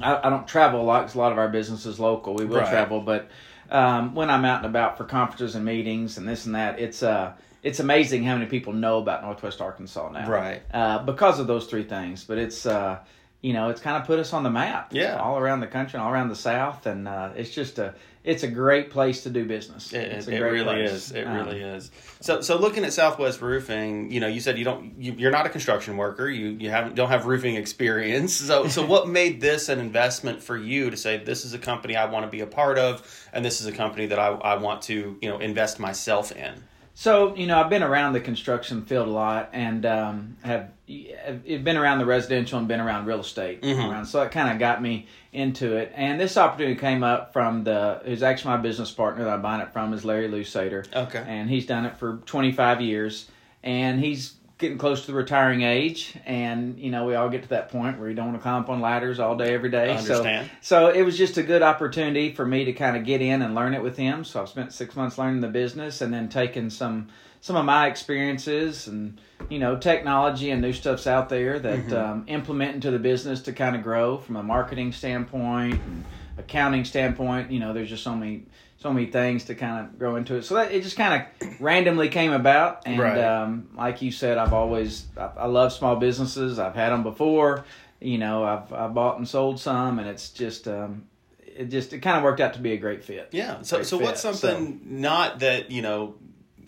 I, 0.00 0.26
I, 0.26 0.30
don't 0.30 0.46
travel 0.46 0.80
a 0.80 0.84
lot 0.84 1.02
because 1.02 1.14
a 1.14 1.18
lot 1.18 1.32
of 1.32 1.38
our 1.38 1.48
business 1.48 1.86
is 1.86 1.98
local. 1.98 2.34
We 2.34 2.44
will 2.44 2.58
right. 2.58 2.68
travel, 2.68 3.00
but 3.00 3.30
um, 3.70 4.14
when 4.14 4.30
I'm 4.30 4.44
out 4.44 4.58
and 4.58 4.66
about 4.66 4.98
for 4.98 5.04
conferences 5.04 5.54
and 5.54 5.64
meetings 5.64 6.18
and 6.18 6.28
this 6.28 6.46
and 6.46 6.54
that, 6.54 6.78
it's 6.78 7.02
uh 7.02 7.32
it's 7.66 7.80
amazing 7.80 8.22
how 8.22 8.34
many 8.34 8.46
people 8.46 8.72
know 8.72 8.98
about 8.98 9.22
Northwest 9.22 9.60
Arkansas 9.60 10.12
now, 10.12 10.30
right? 10.30 10.62
Uh, 10.72 11.04
because 11.04 11.40
of 11.40 11.48
those 11.48 11.66
three 11.66 11.82
things. 11.82 12.22
But 12.22 12.38
it's 12.38 12.64
uh, 12.64 13.00
you 13.42 13.52
know 13.52 13.70
it's 13.70 13.80
kind 13.80 14.00
of 14.00 14.06
put 14.06 14.20
us 14.20 14.32
on 14.32 14.44
the 14.44 14.50
map, 14.50 14.92
yeah, 14.92 15.16
all 15.16 15.36
around 15.36 15.60
the 15.60 15.66
country, 15.66 15.98
all 15.98 16.12
around 16.12 16.28
the 16.28 16.36
South, 16.36 16.86
and 16.86 17.08
uh, 17.08 17.30
it's 17.34 17.50
just 17.50 17.80
a 17.80 17.94
it's 18.22 18.44
a 18.44 18.48
great 18.48 18.90
place 18.90 19.24
to 19.24 19.30
do 19.30 19.44
business. 19.44 19.92
It, 19.92 20.28
it 20.28 20.40
really 20.40 20.62
place. 20.62 20.90
is. 20.90 21.12
It 21.12 21.26
um, 21.26 21.34
really 21.34 21.60
is. 21.60 21.90
So, 22.20 22.40
so 22.40 22.58
looking 22.58 22.84
at 22.84 22.92
Southwest 22.92 23.40
Roofing, 23.40 24.10
you 24.10 24.18
know, 24.18 24.26
you 24.26 24.40
said 24.40 24.58
you 24.58 24.64
don't, 24.64 25.00
you, 25.00 25.28
are 25.28 25.30
not 25.30 25.46
a 25.46 25.48
construction 25.48 25.96
worker. 25.96 26.28
You 26.28 26.48
you 26.48 26.70
haven't 26.70 26.94
don't 26.94 27.08
have 27.08 27.26
roofing 27.26 27.56
experience. 27.56 28.34
So, 28.34 28.68
so 28.68 28.86
what 28.86 29.08
made 29.20 29.40
this 29.40 29.68
an 29.68 29.80
investment 29.80 30.40
for 30.40 30.56
you 30.56 30.90
to 30.90 30.96
say 30.96 31.18
this 31.18 31.44
is 31.44 31.52
a 31.52 31.58
company 31.58 31.96
I 31.96 32.06
want 32.06 32.26
to 32.26 32.30
be 32.30 32.42
a 32.42 32.46
part 32.46 32.78
of, 32.78 33.28
and 33.32 33.44
this 33.44 33.60
is 33.60 33.66
a 33.66 33.72
company 33.72 34.06
that 34.06 34.20
I 34.20 34.28
I 34.28 34.54
want 34.56 34.82
to 34.82 35.18
you 35.20 35.28
know 35.28 35.38
invest 35.38 35.80
myself 35.80 36.30
in. 36.30 36.62
So 36.98 37.36
you 37.36 37.46
know, 37.46 37.60
I've 37.60 37.68
been 37.68 37.82
around 37.82 38.14
the 38.14 38.20
construction 38.20 38.86
field 38.86 39.06
a 39.06 39.10
lot, 39.10 39.50
and 39.52 39.84
um, 39.84 40.38
have, 40.42 40.70
have 40.88 41.44
been 41.44 41.76
around 41.76 41.98
the 41.98 42.06
residential 42.06 42.58
and 42.58 42.66
been 42.66 42.80
around 42.80 43.04
real 43.04 43.20
estate. 43.20 43.60
Mm-hmm. 43.60 43.90
Around, 43.90 44.06
so 44.06 44.22
it 44.22 44.32
kind 44.32 44.50
of 44.50 44.58
got 44.58 44.80
me 44.80 45.06
into 45.30 45.76
it. 45.76 45.92
And 45.94 46.18
this 46.18 46.38
opportunity 46.38 46.80
came 46.80 47.04
up 47.04 47.34
from 47.34 47.64
the 47.64 48.00
who's 48.02 48.22
actually 48.22 48.52
my 48.52 48.62
business 48.62 48.90
partner 48.90 49.24
that 49.24 49.34
I'm 49.34 49.42
buying 49.42 49.60
it 49.60 49.74
from 49.74 49.92
is 49.92 50.06
Larry 50.06 50.30
Lusader. 50.30 50.90
Okay, 50.90 51.22
and 51.28 51.50
he's 51.50 51.66
done 51.66 51.84
it 51.84 51.98
for 51.98 52.16
25 52.24 52.80
years, 52.80 53.30
and 53.62 54.00
he's 54.00 54.35
getting 54.58 54.78
close 54.78 55.02
to 55.02 55.08
the 55.08 55.14
retiring 55.14 55.62
age, 55.62 56.16
and 56.24 56.78
you 56.78 56.90
know 56.90 57.04
we 57.04 57.14
all 57.14 57.28
get 57.28 57.42
to 57.42 57.48
that 57.50 57.68
point 57.68 57.98
where 57.98 58.08
you 58.08 58.14
don't 58.14 58.26
want 58.26 58.38
to 58.38 58.42
climb 58.42 58.62
up 58.62 58.68
on 58.68 58.80
ladders 58.80 59.20
all 59.20 59.36
day 59.36 59.52
every 59.54 59.70
day. 59.70 59.98
So, 59.98 60.22
so 60.60 60.88
it 60.88 61.02
was 61.02 61.18
just 61.18 61.36
a 61.36 61.42
good 61.42 61.62
opportunity 61.62 62.32
for 62.34 62.46
me 62.46 62.64
to 62.64 62.72
kind 62.72 62.96
of 62.96 63.04
get 63.04 63.20
in 63.20 63.42
and 63.42 63.54
learn 63.54 63.74
it 63.74 63.82
with 63.82 63.96
him. 63.96 64.24
So 64.24 64.40
I've 64.40 64.48
spent 64.48 64.72
six 64.72 64.96
months 64.96 65.18
learning 65.18 65.40
the 65.42 65.48
business, 65.48 66.00
and 66.00 66.12
then 66.12 66.28
taking 66.28 66.70
some 66.70 67.08
some 67.40 67.56
of 67.56 67.64
my 67.64 67.86
experiences 67.86 68.88
and 68.88 69.20
you 69.48 69.58
know 69.58 69.76
technology 69.76 70.50
and 70.50 70.62
new 70.62 70.72
stuffs 70.72 71.06
out 71.06 71.28
there 71.28 71.58
that 71.58 71.86
mm-hmm. 71.86 71.94
um, 71.94 72.24
implement 72.26 72.74
into 72.74 72.90
the 72.90 72.98
business 72.98 73.42
to 73.42 73.52
kind 73.52 73.76
of 73.76 73.82
grow 73.82 74.16
from 74.16 74.36
a 74.36 74.42
marketing 74.42 74.90
standpoint 74.90 75.74
and 75.74 76.04
accounting 76.38 76.84
standpoint. 76.84 77.50
You 77.50 77.60
know, 77.60 77.72
there's 77.72 77.90
just 77.90 78.02
so 78.02 78.14
many 78.14 78.46
so 78.86 78.92
many 78.92 79.06
things 79.06 79.44
to 79.46 79.54
kind 79.56 79.84
of 79.84 79.98
grow 79.98 80.14
into 80.14 80.36
it. 80.36 80.44
So 80.44 80.54
that 80.54 80.70
it 80.70 80.84
just 80.84 80.96
kind 80.96 81.26
of 81.40 81.60
randomly 81.60 82.08
came 82.08 82.32
about, 82.32 82.82
and 82.86 83.00
right. 83.00 83.18
um, 83.18 83.68
like 83.76 84.00
you 84.00 84.12
said, 84.12 84.38
I've 84.38 84.52
always 84.52 85.06
I, 85.16 85.30
I, 85.38 85.46
love 85.46 85.72
small 85.72 85.96
businesses. 85.96 86.60
I've 86.60 86.76
had 86.76 86.90
them 86.90 87.02
before. 87.02 87.64
You 88.00 88.18
know, 88.18 88.44
I've 88.44 88.72
I 88.72 88.86
bought 88.86 89.18
and 89.18 89.26
sold 89.26 89.58
some, 89.58 89.98
and 89.98 90.08
it's 90.08 90.30
just 90.30 90.68
um, 90.68 91.08
it 91.40 91.64
just 91.64 91.92
it 91.92 91.98
kind 91.98 92.16
of 92.16 92.22
worked 92.22 92.40
out 92.40 92.54
to 92.54 92.60
be 92.60 92.74
a 92.74 92.76
great 92.76 93.02
fit. 93.02 93.30
Yeah. 93.32 93.62
So 93.62 93.82
so 93.82 93.98
fit. 93.98 94.04
what's 94.04 94.20
something 94.20 94.78
so, 94.78 94.80
not 94.84 95.40
that 95.40 95.72
you 95.72 95.82
know 95.82 96.14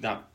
not 0.00 0.28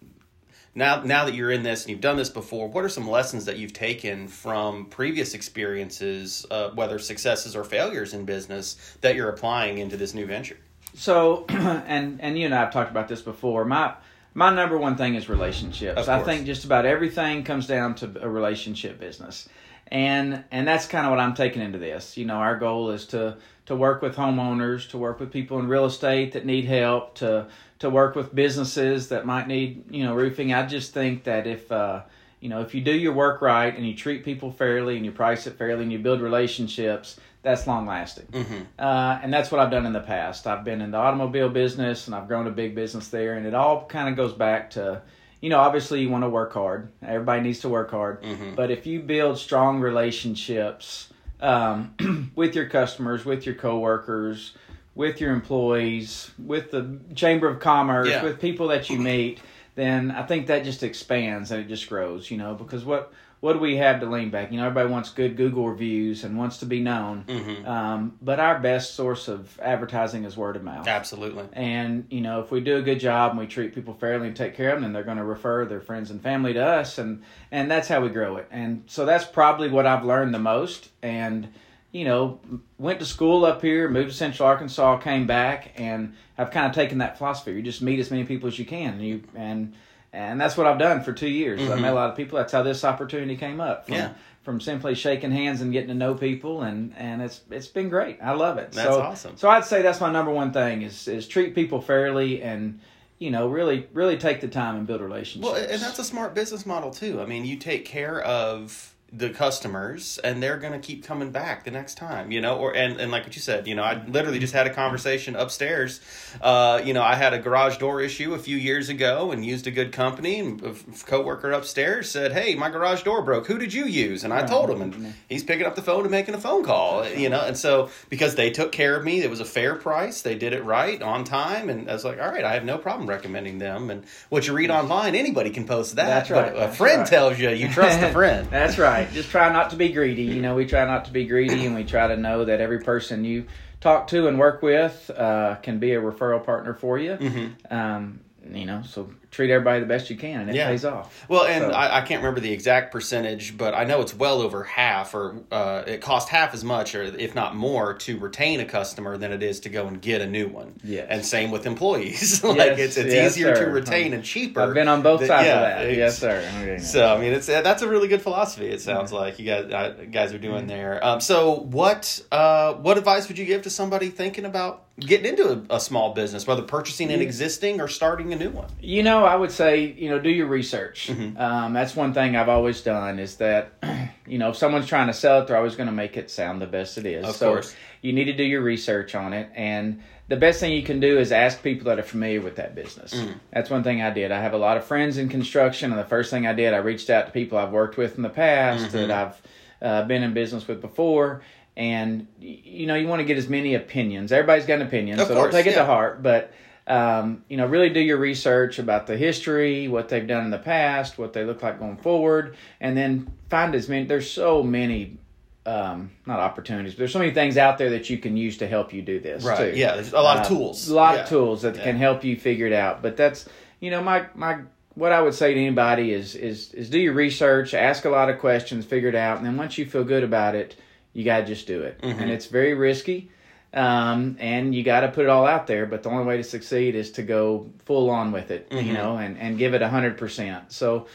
now 0.74 1.04
now 1.04 1.26
that 1.26 1.34
you're 1.34 1.52
in 1.52 1.64
this 1.64 1.84
and 1.84 1.90
you've 1.92 2.02
done 2.02 2.16
this 2.16 2.30
before 2.30 2.70
what 2.70 2.86
are 2.86 2.90
some 2.90 3.10
lessons 3.10 3.46
that 3.46 3.58
you've 3.58 3.74
taken 3.74 4.28
from 4.28 4.86
previous 4.86 5.34
experiences 5.34 6.46
uh, 6.50 6.70
whether 6.72 6.98
successes 6.98 7.56
or 7.56 7.64
failures 7.64 8.14
in 8.14 8.26
business 8.26 8.98
that 9.02 9.16
you're 9.16 9.30
applying 9.30 9.78
into 9.78 9.96
this 9.96 10.14
new 10.14 10.26
venture 10.26 10.58
so, 10.94 11.46
and 11.50 12.22
and 12.22 12.38
you 12.38 12.46
and 12.46 12.56
I 12.56 12.60
have 12.60 12.74
talked 12.74 12.92
about 12.92 13.08
this 13.08 13.22
before. 13.22 13.66
My 13.66 13.96
my 14.34 14.54
number 14.54 14.78
one 14.78 14.96
thing 14.96 15.16
is 15.16 15.30
relationships. 15.30 16.08
I 16.08 16.24
think 16.24 16.46
just 16.46 16.66
about 16.66 16.86
everything 16.86 17.44
comes 17.44 17.68
down 17.68 17.96
to 17.96 18.24
a 18.24 18.30
relationship 18.30 19.00
business, 19.00 19.48
and 19.88 20.44
and 20.52 20.68
that's 20.68 20.88
kind 20.88 21.06
of 21.06 21.12
what 21.12 21.20
I'm 21.20 21.34
taking 21.34 21.62
into 21.62 21.78
this. 21.78 22.18
You 22.18 22.26
know, 22.26 22.36
our 22.36 22.58
goal 22.58 22.92
is 22.92 23.06
to 23.08 23.38
to 23.66 23.76
work 23.76 24.02
with 24.02 24.16
homeowners, 24.16 24.90
to 24.90 24.98
work 24.98 25.20
with 25.20 25.32
people 25.32 25.60
in 25.60 25.68
real 25.68 25.86
estate 25.86 26.34
that 26.34 26.46
need 26.46 26.66
help, 26.66 27.16
to 27.16 27.48
to 27.80 27.90
work 27.90 28.16
with 28.16 28.34
businesses 28.34 29.10
that 29.10 29.26
might 29.26 29.48
need 29.48 29.84
you 29.92 30.04
know 30.04 30.14
roofing. 30.14 30.54
I 30.54 30.66
just 30.66 30.94
think 30.94 31.24
that 31.26 31.48
if 31.48 31.72
uh, 31.72 32.04
you 32.40 32.50
know 32.50 32.62
if 32.62 32.74
you 32.74 32.82
do 32.82 32.94
your 32.94 33.14
work 33.14 33.42
right 33.42 33.76
and 33.76 33.88
you 33.88 33.96
treat 33.96 34.24
people 34.24 34.52
fairly 34.52 34.96
and 34.96 35.06
you 35.06 35.12
price 35.12 35.48
it 35.48 35.58
fairly 35.58 35.84
and 35.84 35.92
you 35.92 36.00
build 36.00 36.22
relationships, 36.22 37.20
that's 37.44 37.68
long 37.68 37.86
lasting. 37.86 38.26
Mm-hmm. 38.28 38.62
Uh, 38.80 39.20
and 39.22 39.32
that's 39.32 39.52
what 39.52 39.60
I've 39.60 39.70
done 39.70 39.86
in 39.86 39.94
the 39.94 40.00
past. 40.00 40.48
I've 40.48 40.64
been 40.64 40.82
in 40.82 40.92
the 40.92 40.98
automobile 40.98 41.50
business 41.50 42.08
and 42.08 42.16
I've 42.16 42.28
grown 42.28 42.48
a 42.48 42.52
big 42.52 42.74
business 42.74 43.10
there. 43.10 43.36
And 43.36 43.46
it 43.46 43.54
all 43.54 43.86
kind 43.86 44.10
of 44.10 44.16
goes 44.16 44.34
back 44.34 44.72
to, 44.72 45.02
you 45.42 45.50
know, 45.50 45.60
obviously 45.60 46.02
you 46.02 46.10
want 46.10 46.24
to 46.24 46.30
work 46.30 46.54
hard. 46.54 46.92
Everybody 47.06 47.42
needs 47.42 47.60
to 47.60 47.70
work 47.70 47.92
hard. 47.92 48.24
Mm-hmm. 48.24 48.56
But 48.56 48.72
if 48.72 48.88
you 48.88 49.02
build 49.02 49.38
strong 49.38 49.82
relationships 49.82 51.12
um, 51.42 52.32
with 52.36 52.56
your 52.56 52.68
customers, 52.70 53.26
with 53.26 53.46
your 53.46 53.56
coworkers, 53.56 54.54
with 54.96 55.20
your 55.20 55.34
employees, 55.34 56.32
with 56.40 56.72
the 56.72 56.98
Chamber 57.14 57.50
of 57.50 57.60
Commerce, 57.60 58.08
yeah. 58.08 58.24
with 58.24 58.40
people 58.40 58.70
that 58.70 58.90
you 58.90 59.00
meet, 59.00 59.42
then 59.76 60.12
I 60.12 60.24
think 60.24 60.48
that 60.48 60.64
just 60.64 60.82
expands 60.82 61.52
and 61.52 61.62
it 61.62 61.68
just 61.68 61.90
grows, 61.90 62.32
you 62.32 62.38
know, 62.38 62.54
because 62.54 62.86
what 62.86 63.12
what 63.44 63.52
do 63.52 63.60
we 63.60 63.76
have 63.76 64.00
to 64.00 64.06
lean 64.06 64.30
back? 64.30 64.54
You 64.54 64.58
know, 64.58 64.68
everybody 64.68 64.90
wants 64.90 65.10
good 65.10 65.36
Google 65.36 65.68
reviews 65.68 66.24
and 66.24 66.38
wants 66.38 66.60
to 66.60 66.66
be 66.66 66.80
known. 66.80 67.26
Mm-hmm. 67.28 67.68
Um, 67.68 68.18
but 68.22 68.40
our 68.40 68.58
best 68.58 68.96
source 68.96 69.28
of 69.28 69.60
advertising 69.60 70.24
is 70.24 70.38
word 70.38 70.56
of 70.56 70.64
mouth. 70.64 70.88
Absolutely. 70.88 71.50
And 71.52 72.08
you 72.10 72.22
know, 72.22 72.40
if 72.40 72.52
we 72.52 72.62
do 72.62 72.78
a 72.78 72.82
good 72.82 73.02
job 73.02 73.32
and 73.32 73.40
we 73.40 73.46
treat 73.46 73.76
people 73.76 73.96
fairly 73.96 74.28
and 74.28 74.36
take 74.36 74.56
care 74.56 74.70
of 74.70 74.76
them, 74.76 74.84
then 74.84 74.94
they're 74.94 75.04
going 75.04 75.18
to 75.18 75.26
refer 75.26 75.66
their 75.66 75.82
friends 75.82 76.10
and 76.10 76.24
family 76.24 76.54
to 76.54 76.66
us, 76.66 76.98
and 76.98 77.22
and 77.52 77.70
that's 77.70 77.90
how 77.90 78.00
we 78.00 78.08
grow 78.08 78.38
it. 78.38 78.48
And 78.50 78.86
so 78.88 79.06
that's 79.06 79.26
probably 79.26 79.70
what 79.70 79.86
I've 79.86 80.06
learned 80.06 80.34
the 80.34 80.40
most. 80.40 80.88
And 81.02 81.50
you 81.92 82.06
know, 82.06 82.40
went 82.78 83.00
to 83.00 83.06
school 83.06 83.44
up 83.44 83.62
here, 83.62 83.90
moved 83.90 84.12
to 84.12 84.16
Central 84.16 84.48
Arkansas, 84.48 85.00
came 85.00 85.28
back, 85.28 85.74
and 85.76 86.16
I've 86.38 86.52
kind 86.52 86.68
of 86.68 86.72
taken 86.72 87.00
that 87.00 87.18
philosophy. 87.18 87.52
You 87.52 87.62
just 87.62 87.82
meet 87.82 88.00
as 88.00 88.10
many 88.10 88.24
people 88.24 88.48
as 88.48 88.58
you 88.58 88.64
can, 88.64 88.94
and 88.94 89.02
you 89.06 89.24
and 89.36 89.74
and 90.14 90.40
that's 90.40 90.56
what 90.56 90.68
I've 90.68 90.78
done 90.78 91.04
for 91.04 91.12
two 91.12 91.28
years. 91.28 91.60
Mm-hmm. 91.60 91.72
I 91.72 91.76
met 91.76 91.92
a 91.92 91.96
lot 91.96 92.12
of 92.12 92.16
people. 92.16 92.38
That's 92.38 92.54
how 92.54 92.62
this 92.62 92.86
opportunity 92.86 93.36
came 93.36 93.60
up. 93.60 93.88
From, 93.88 93.96
yeah. 93.96 94.14
From 94.44 94.62
simply 94.62 94.94
shaking 94.94 95.32
hands 95.32 95.62
and 95.62 95.72
getting 95.72 95.88
to 95.88 95.96
know 95.96 96.14
people, 96.14 96.62
and 96.62 96.94
and 96.98 97.22
it's 97.22 97.42
it's 97.50 97.68
been 97.68 97.90
great. 97.90 98.20
I 98.22 98.34
love 98.34 98.58
it. 98.58 98.74
That's 98.74 98.88
so, 98.88 99.02
awesome. 99.02 99.38
So 99.38 99.50
I'd 99.50 99.66
say 99.66 99.82
that's 99.82 100.00
my 100.02 100.12
number 100.12 100.32
one 100.32 100.54
thing 100.54 100.84
is 100.84 101.08
is 101.08 101.28
treat 101.28 101.56
people 101.56 101.82
fairly 101.82 102.44
and 102.44 102.80
you 103.20 103.32
know 103.32 103.48
really 103.48 103.88
really 103.94 104.18
take 104.18 104.42
the 104.42 104.50
time 104.50 104.76
and 104.76 104.86
build 104.86 105.02
relationships. 105.02 105.52
Well, 105.52 105.56
and 105.56 105.82
that's 105.82 105.98
a 105.98 106.04
smart 106.04 106.36
business 106.36 106.66
model 106.66 106.92
too. 106.92 107.22
I 107.22 107.26
mean, 107.26 107.46
you 107.46 107.56
take 107.56 107.86
care 107.86 108.22
of 108.22 108.93
the 109.16 109.30
customers 109.30 110.18
and 110.24 110.42
they're 110.42 110.58
going 110.58 110.74
to 110.74 110.80
keep 110.80 111.04
coming 111.06 111.32
back 111.32 111.64
the 111.66 111.72
next 111.72 111.96
time 111.96 112.32
you 112.32 112.42
know? 112.42 112.58
Or 112.58 112.76
and, 112.76 113.00
and 113.00 113.12
like 113.12 113.24
what 113.24 113.36
you 113.36 113.42
said 113.42 113.68
you 113.68 113.76
know 113.76 113.84
i 113.84 114.04
literally 114.08 114.40
just 114.40 114.54
had 114.54 114.66
a 114.66 114.74
conversation 114.74 115.36
upstairs. 115.36 116.02
Uh, 116.42 116.82
you 116.84 116.94
know 116.94 117.04
i 117.04 117.16
had 117.16 117.34
a 117.34 117.40
garage 117.40 117.78
door 117.78 118.02
issue 118.02 118.34
a 118.34 118.40
few 118.40 118.58
years 118.58 118.90
ago 118.90 119.32
and 119.32 119.46
used 119.46 119.68
a 119.68 119.72
good 119.72 119.92
company 119.92 120.40
and 120.40 120.64
a 120.64 120.74
coworker 121.06 121.52
upstairs 121.52 122.10
said 122.10 122.32
hey 122.34 122.56
my 122.56 122.70
garage 122.70 123.04
door 123.04 123.22
broke. 123.22 123.48
Who 123.48 123.58
did 123.58 123.74
you 123.74 123.86
use? 123.86 124.24
And 124.24 124.34
i 124.34 124.46
told 124.46 124.70
him 124.70 124.82
and 124.82 125.14
he's 125.30 125.44
picking 125.44 125.66
up 125.66 125.76
the 125.76 125.82
phone 125.82 126.02
and 126.02 126.12
making 126.12 126.34
a 126.36 126.40
phone 126.40 126.64
call 126.64 127.08
you 127.08 127.30
know? 127.30 127.42
And 127.42 127.58
so 127.58 127.90
because 128.10 128.36
they 128.36 128.50
took 128.50 128.72
care 128.72 128.96
of 128.96 129.04
me 129.04 129.22
it 129.22 129.30
was 129.30 129.40
a 129.40 129.46
fair 129.46 129.76
price 129.76 130.22
they 130.22 130.36
did 130.36 130.54
it 130.54 130.64
right 130.64 131.02
on 131.02 131.24
time 131.24 131.70
and 131.70 131.90
i 131.90 131.94
was 131.94 132.04
like 132.04 132.20
all 132.20 132.30
right 132.30 132.44
i 132.44 132.54
have 132.54 132.66
no 132.66 132.78
problem 132.78 133.08
recommending 133.08 133.60
them. 133.60 133.90
And 133.90 134.06
what 134.30 134.48
you 134.48 134.54
read 134.54 134.72
online 134.72 135.16
anybody 135.16 135.50
can 135.50 135.66
post 135.66 135.96
that 135.96 136.28
That's 136.28 136.30
right. 136.32 136.54
a 136.56 136.72
friend 136.72 137.00
right. 137.00 137.08
tells 137.08 137.40
you 137.40 137.50
you 137.50 137.70
trust 137.70 138.00
a 138.02 138.12
friend. 138.20 138.48
That's 138.50 138.78
right. 138.78 139.03
Just 139.12 139.30
try 139.30 139.52
not 139.52 139.72
to 139.72 139.76
be 139.76 139.90
greedy. 139.90 140.24
You 140.24 140.42
know, 140.42 140.56
we 140.56 140.66
try 140.66 140.86
not 140.86 141.06
to 141.06 141.12
be 141.12 141.26
greedy, 141.26 141.66
and 141.66 141.76
we 141.76 141.84
try 141.84 142.08
to 142.08 142.18
know 142.18 142.46
that 142.46 142.62
every 142.62 142.80
person 142.80 143.26
you 143.26 143.46
talk 143.82 144.08
to 144.08 144.28
and 144.28 144.40
work 144.40 144.62
with 144.62 145.12
uh, 145.16 145.56
can 145.56 145.80
be 145.80 145.94
a 145.94 146.02
referral 146.02 146.44
partner 146.44 146.74
for 146.74 146.98
you. 146.98 147.12
Mm-hmm. 147.12 147.74
Um, 147.74 148.20
you 148.52 148.66
know, 148.66 148.82
so 148.84 149.10
treat 149.32 149.50
everybody 149.50 149.80
the 149.80 149.86
best 149.86 150.10
you 150.10 150.16
can, 150.18 150.42
and 150.42 150.50
it 150.50 150.56
Yeah. 150.56 150.68
pays 150.68 150.86
off. 150.86 151.26
Well, 151.28 151.46
and 151.46 151.64
So- 151.66 151.72
I, 151.72 152.00
I 152.00 152.02
can't 152.02 152.22
remember 152.22 152.40
the 152.40 152.52
exact 152.52 152.92
percentage, 152.92 153.58
but 153.58 153.74
I 153.74 153.84
know 153.86 154.02
it's 154.02 154.14
well 154.14 154.42
over 154.42 154.64
half, 154.64 155.14
or 155.16 155.38
uh, 155.52 155.84
it 155.88 156.02
costs 156.02 156.30
half 156.30 156.54
as 156.54 156.64
much, 156.64 156.94
or 156.94 157.04
if 157.04 157.34
not 157.34 157.56
more, 157.56 157.94
to 157.96 158.20
retain 158.20 158.60
a 158.60 158.66
customer 158.66 159.18
than 159.18 159.32
it 159.32 159.42
is 159.42 159.62
to 159.62 159.70
go 159.70 159.88
and 159.88 160.02
get 160.02 160.22
a 160.22 160.28
new 160.28 160.48
one. 160.48 160.74
Yes. 160.84 161.08
And 161.10 161.26
same 161.26 161.52
with 161.52 161.66
employees. 161.66 162.44
like 162.44 162.58
Yes, 162.58 162.80
it's 162.80 162.98
it's 162.98 163.14
yes, 163.14 163.32
easier 163.32 163.52
to 163.54 163.60
sir. 163.62 163.70
retain 163.72 164.14
and 164.14 164.24
cheaper. 164.24 164.62
I've 164.62 164.74
been 164.74 164.88
on 164.88 165.02
both 165.02 165.20
than- 165.22 165.30
sides 165.30 165.48
yeah, 165.48 165.54
of 165.80 165.88
that. 165.88 165.96
Yes, 165.96 166.20
sir. 166.20 166.48
Okay. 166.62 166.78
So 166.80 167.16
I 167.16 167.20
mean, 167.20 167.34
it's 167.34 167.50
uh, 167.50 167.62
that's 167.62 167.82
a 167.82 167.88
really 167.88 168.08
good 168.08 168.22
philosophy. 168.22 168.68
It 168.68 168.82
sounds 168.82 169.12
like 169.12 169.40
you 169.40 169.46
guys 169.46 169.72
uh, 169.72 170.04
guys 170.12 170.32
are 170.32 170.38
Mm-hmm. 170.38 170.42
doing 170.52 170.68
there. 170.68 171.04
Um, 171.04 171.22
so 171.22 171.56
what 171.56 172.20
uh, 172.32 172.74
what 172.74 172.98
advice 172.98 173.28
would 173.30 173.38
you 173.38 173.46
give 173.46 173.64
to 173.64 173.70
somebody 173.70 174.10
thinking 174.10 174.46
about 174.46 174.83
getting 175.00 175.26
into 175.26 175.66
a, 175.70 175.76
a 175.76 175.80
small 175.80 176.14
business, 176.14 176.46
whether 176.46 176.62
purchasing 176.62 177.12
an 177.12 177.22
existing 177.22 177.82
or 177.82 177.88
starting 177.88 178.32
a 178.34 178.36
new 178.36 178.50
one? 178.50 178.70
You 178.80 179.04
know, 179.04 179.26
I 179.26 179.36
would 179.36 179.52
say, 179.52 179.92
you 179.98 180.10
know, 180.10 180.20
do 180.20 180.30
your 180.30 180.48
research. 180.48 181.08
Mm-hmm. 181.12 181.38
Um, 181.38 181.74
that's 181.74 181.96
one 181.96 182.14
thing 182.14 182.36
I've 182.36 182.50
always 182.50 182.82
done 182.82 183.20
is 183.20 183.38
that, 183.38 183.74
you 184.28 184.38
know, 184.38 184.50
if 184.50 184.58
someone's 184.58 184.88
trying 184.88 185.08
to 185.08 185.14
sell 185.14 185.42
it, 185.42 185.48
they're 185.48 185.58
always 185.58 185.76
going 185.76 185.88
to 185.88 185.94
make 185.94 186.16
it 186.18 186.30
sound 186.30 186.62
the 186.62 186.68
best 186.68 186.98
it 186.98 187.06
is. 187.06 187.26
Of 187.28 187.36
so 187.36 187.54
course. 187.54 187.76
you 188.02 188.14
need 188.14 188.26
to 188.26 188.34
do 188.34 188.44
your 188.44 188.62
research 188.62 189.16
on 189.16 189.34
it. 189.34 189.50
And 189.56 190.04
the 190.30 190.38
best 190.38 190.60
thing 190.60 190.72
you 190.72 190.84
can 190.84 191.00
do 191.00 191.18
is 191.20 191.32
ask 191.32 191.62
people 191.64 191.86
that 191.86 192.00
are 192.00 192.04
familiar 192.04 192.42
with 192.42 192.56
that 192.58 192.76
business. 192.76 193.14
Mm. 193.14 193.36
That's 193.52 193.70
one 193.70 193.84
thing 193.84 194.02
I 194.02 194.10
did. 194.12 194.32
I 194.32 194.40
have 194.42 194.54
a 194.54 194.58
lot 194.58 194.78
of 194.78 194.86
friends 194.86 195.18
in 195.18 195.28
construction, 195.28 195.92
and 195.92 196.00
the 196.00 196.06
first 196.06 196.30
thing 196.32 196.48
I 196.48 196.54
did, 196.54 196.74
I 196.74 196.78
reached 196.78 197.10
out 197.10 197.26
to 197.26 197.32
people 197.32 197.58
I've 197.58 197.72
worked 197.72 197.98
with 197.98 198.16
in 198.16 198.24
the 198.24 198.30
past 198.30 198.86
Mm-hmm. 198.86 198.98
that 198.98 199.12
I've 199.12 199.42
uh, 199.82 200.08
been 200.08 200.24
in 200.24 200.34
business 200.34 200.68
with 200.68 200.80
before. 200.82 201.42
And, 201.76 202.28
you 202.40 202.86
know, 202.86 202.96
you 202.96 203.08
want 203.08 203.22
to 203.22 203.24
get 203.26 203.38
as 203.38 203.50
many 203.50 203.74
opinions. 203.74 204.32
Everybody's 204.32 204.66
got 204.66 204.76
an 204.76 204.88
opinion, 204.88 205.20
Of 205.20 205.28
so 205.28 205.34
course, 205.34 205.52
don't 205.52 205.64
take 205.64 205.72
it 205.72 205.76
to 205.76 205.86
heart. 205.86 206.22
But 206.22 206.54
um, 206.86 207.44
you 207.48 207.56
know, 207.58 207.66
really 207.66 207.90
do 207.90 208.00
your 208.02 208.18
research 208.18 208.78
about 208.78 209.08
the 209.08 209.16
history, 209.16 209.88
what 209.88 210.10
they've 210.10 210.28
done 210.28 210.44
in 210.44 210.52
the 210.52 210.60
past, 210.60 211.18
what 211.18 211.32
they 211.34 211.46
look 211.46 211.64
like 211.64 211.80
going 211.80 211.96
forward, 211.98 212.58
and 212.82 212.96
then 212.98 213.32
find 213.50 213.74
as 213.74 213.88
many. 213.88 214.06
There's 214.06 214.30
so 214.30 214.62
many, 214.62 215.18
um, 215.66 216.12
not 216.26 216.40
opportunities, 216.40 216.94
but 216.94 217.00
there's 217.00 217.14
so 217.14 217.20
many 217.20 217.32
things 217.32 217.56
out 217.58 217.78
there 217.78 217.92
that 217.92 218.10
you 218.10 218.18
can 218.18 218.36
use 218.36 218.58
to 218.58 218.68
help 218.68 218.94
you 218.94 219.02
do 219.02 219.20
this. 219.22 219.46
Right. 219.46 219.72
Too. 219.74 219.80
Yeah. 219.80 219.96
There's 219.96 220.12
a 220.12 220.20
lot 220.20 220.40
of 220.40 220.46
Uh, 220.46 220.50
tools. 220.50 220.90
A 220.90 220.94
lot 220.94 221.16
Yeah. 221.16 221.24
of 221.24 221.30
tools 221.30 221.62
that 221.62 221.78
Yeah. 221.78 221.84
can 221.84 221.96
help 221.96 222.24
you 222.26 222.36
figure 222.36 222.68
it 222.68 222.74
out. 222.74 223.02
But 223.02 223.16
that's 223.16 223.48
you 223.80 223.90
know 223.90 224.04
my 224.04 224.26
my 224.36 224.58
what 224.96 225.12
I 225.14 225.22
would 225.22 225.34
say 225.34 225.54
to 225.54 225.60
anybody 225.60 226.12
is 226.12 226.36
is 226.36 226.74
is 226.74 226.90
do 226.90 227.00
your 227.00 227.14
research, 227.14 227.74
ask 227.74 228.04
a 228.04 228.10
lot 228.10 228.30
of 228.30 228.40
questions, 228.40 228.84
figure 228.86 229.10
it 229.10 229.16
out, 229.16 229.38
and 229.38 229.46
then 229.46 229.56
once 229.56 229.78
you 229.78 229.86
feel 229.86 230.04
good 230.04 230.24
about 230.24 230.54
it, 230.54 230.76
you 231.14 231.24
gotta 231.24 231.46
just 231.46 231.68
do 231.68 231.82
it. 231.84 232.02
Mm-hmm. 232.02 232.20
And 232.20 232.32
it's 232.32 232.48
very 232.48 232.74
risky. 232.74 233.30
Um, 233.74 234.38
and 234.40 234.76
you 234.76 234.84
got 234.84 235.00
to 235.02 235.08
put 235.08 235.24
it 235.24 235.30
all 235.30 235.48
out 235.48 235.66
there, 235.66 235.88
but 235.88 236.04
the 236.04 236.10
only 236.10 236.26
way 236.26 236.38
to 236.38 236.44
succeed 236.44 236.94
is 236.94 237.12
to 237.14 237.24
go 237.24 237.72
full 237.86 238.12
on 238.12 238.32
with 238.32 238.52
it, 238.52 238.70
Mm-hmm. 238.70 238.88
you 238.88 238.94
know, 238.94 239.18
and, 239.18 239.36
and 239.40 239.58
give 239.58 239.74
it 239.74 239.82
a 239.82 239.90
hundred 239.90 240.16
percent. 240.18 240.72
So, 240.72 241.08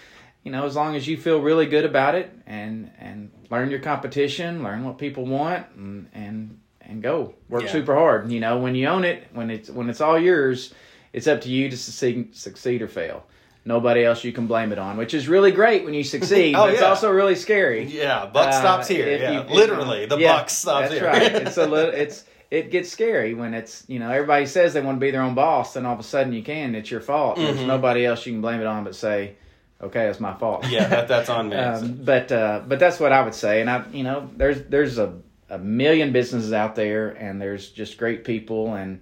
you 0.42 0.50
know, 0.50 0.64
as 0.66 0.74
long 0.74 0.96
as 0.96 1.06
you 1.06 1.16
feel 1.16 1.40
really 1.40 1.66
good 1.66 1.84
about 1.84 2.16
it 2.16 2.32
and, 2.48 2.90
and 2.98 3.30
learn 3.48 3.70
your 3.70 3.78
competition, 3.78 4.64
learn 4.64 4.84
what 4.84 4.98
people 4.98 5.24
want 5.24 5.66
and, 5.76 6.08
and, 6.12 6.58
and 6.80 7.00
go 7.00 7.34
work 7.48 7.62
Yeah. 7.62 7.70
super 7.70 7.94
hard. 7.94 8.32
You 8.32 8.40
know, 8.40 8.58
when 8.58 8.74
you 8.74 8.88
own 8.88 9.04
it, 9.04 9.28
when 9.32 9.50
it's, 9.50 9.70
when 9.70 9.88
it's 9.88 10.00
all 10.00 10.18
yours, 10.18 10.74
it's 11.12 11.28
up 11.28 11.40
to 11.42 11.48
you 11.48 11.70
to 11.70 11.76
succeed, 11.76 12.34
succeed 12.34 12.82
or 12.82 12.88
fail. 12.88 13.24
Nobody 13.64 14.02
else 14.04 14.24
you 14.24 14.32
can 14.32 14.46
blame 14.46 14.72
it 14.72 14.78
on, 14.78 14.96
which 14.96 15.12
is 15.12 15.28
really 15.28 15.50
great 15.52 15.84
when 15.84 15.92
you 15.92 16.02
succeed, 16.04 16.54
Oh, 16.56 16.64
but 16.64 16.70
it's 16.74 16.80
yeah. 16.80 16.88
also 16.88 17.10
really 17.10 17.34
scary. 17.34 17.84
Yeah, 17.84 18.24
buck 18.26 18.48
Uh, 18.48 18.52
stops 18.52 18.88
here. 18.88 19.06
if 19.06 19.20
Yeah, 19.20 19.46
you- 19.46 19.54
literally, 19.54 20.06
the 20.06 20.16
yeah, 20.16 20.36
buck 20.36 20.48
stops 20.50 20.88
that's 20.88 21.00
here. 21.00 21.06
right. 21.06 21.32
It's 21.46 21.56
a 21.58 21.66
little. 21.66 21.92
It's 21.92 22.24
it 22.50 22.70
gets 22.70 22.88
scary 22.90 23.34
when 23.34 23.52
it's 23.52 23.84
you 23.88 23.98
know 23.98 24.10
everybody 24.10 24.46
says 24.46 24.72
they 24.72 24.80
want 24.80 24.96
to 24.96 25.00
be 25.00 25.10
their 25.10 25.20
own 25.22 25.34
boss, 25.34 25.76
and 25.76 25.86
all 25.86 25.92
of 25.94 26.00
a 26.00 26.02
sudden 26.02 26.32
you 26.32 26.42
can. 26.42 26.74
It's 26.74 26.90
your 26.90 27.02
fault. 27.02 27.36
There's 27.36 27.60
nobody 27.60 28.06
else 28.06 28.24
you 28.24 28.32
can 28.32 28.40
blame 28.40 28.60
it 28.60 28.66
on 28.66 28.84
but 28.84 28.94
say, 28.94 29.36
okay, 29.82 30.06
it's 30.06 30.18
my 30.20 30.32
fault. 30.34 30.62
Mm-hmm. 30.62 30.72
yeah, 30.72 30.88
that, 30.88 31.08
that's 31.08 31.28
on 31.28 31.50
me. 31.50 31.56
um, 31.66 32.00
but 32.02 32.32
uh, 32.32 32.62
but 32.66 32.78
that's 32.78 32.98
what 32.98 33.12
I 33.12 33.20
would 33.22 33.34
say, 33.34 33.60
and 33.60 33.68
I 33.68 33.84
you 33.92 34.02
know 34.04 34.30
there's 34.34 34.62
there's 34.62 34.96
a 34.96 35.18
a 35.50 35.58
million 35.58 36.12
businesses 36.12 36.52
out 36.54 36.74
there, 36.74 37.10
and 37.10 37.38
there's 37.42 37.68
just 37.70 37.98
great 37.98 38.24
people 38.24 38.74
and. 38.74 39.00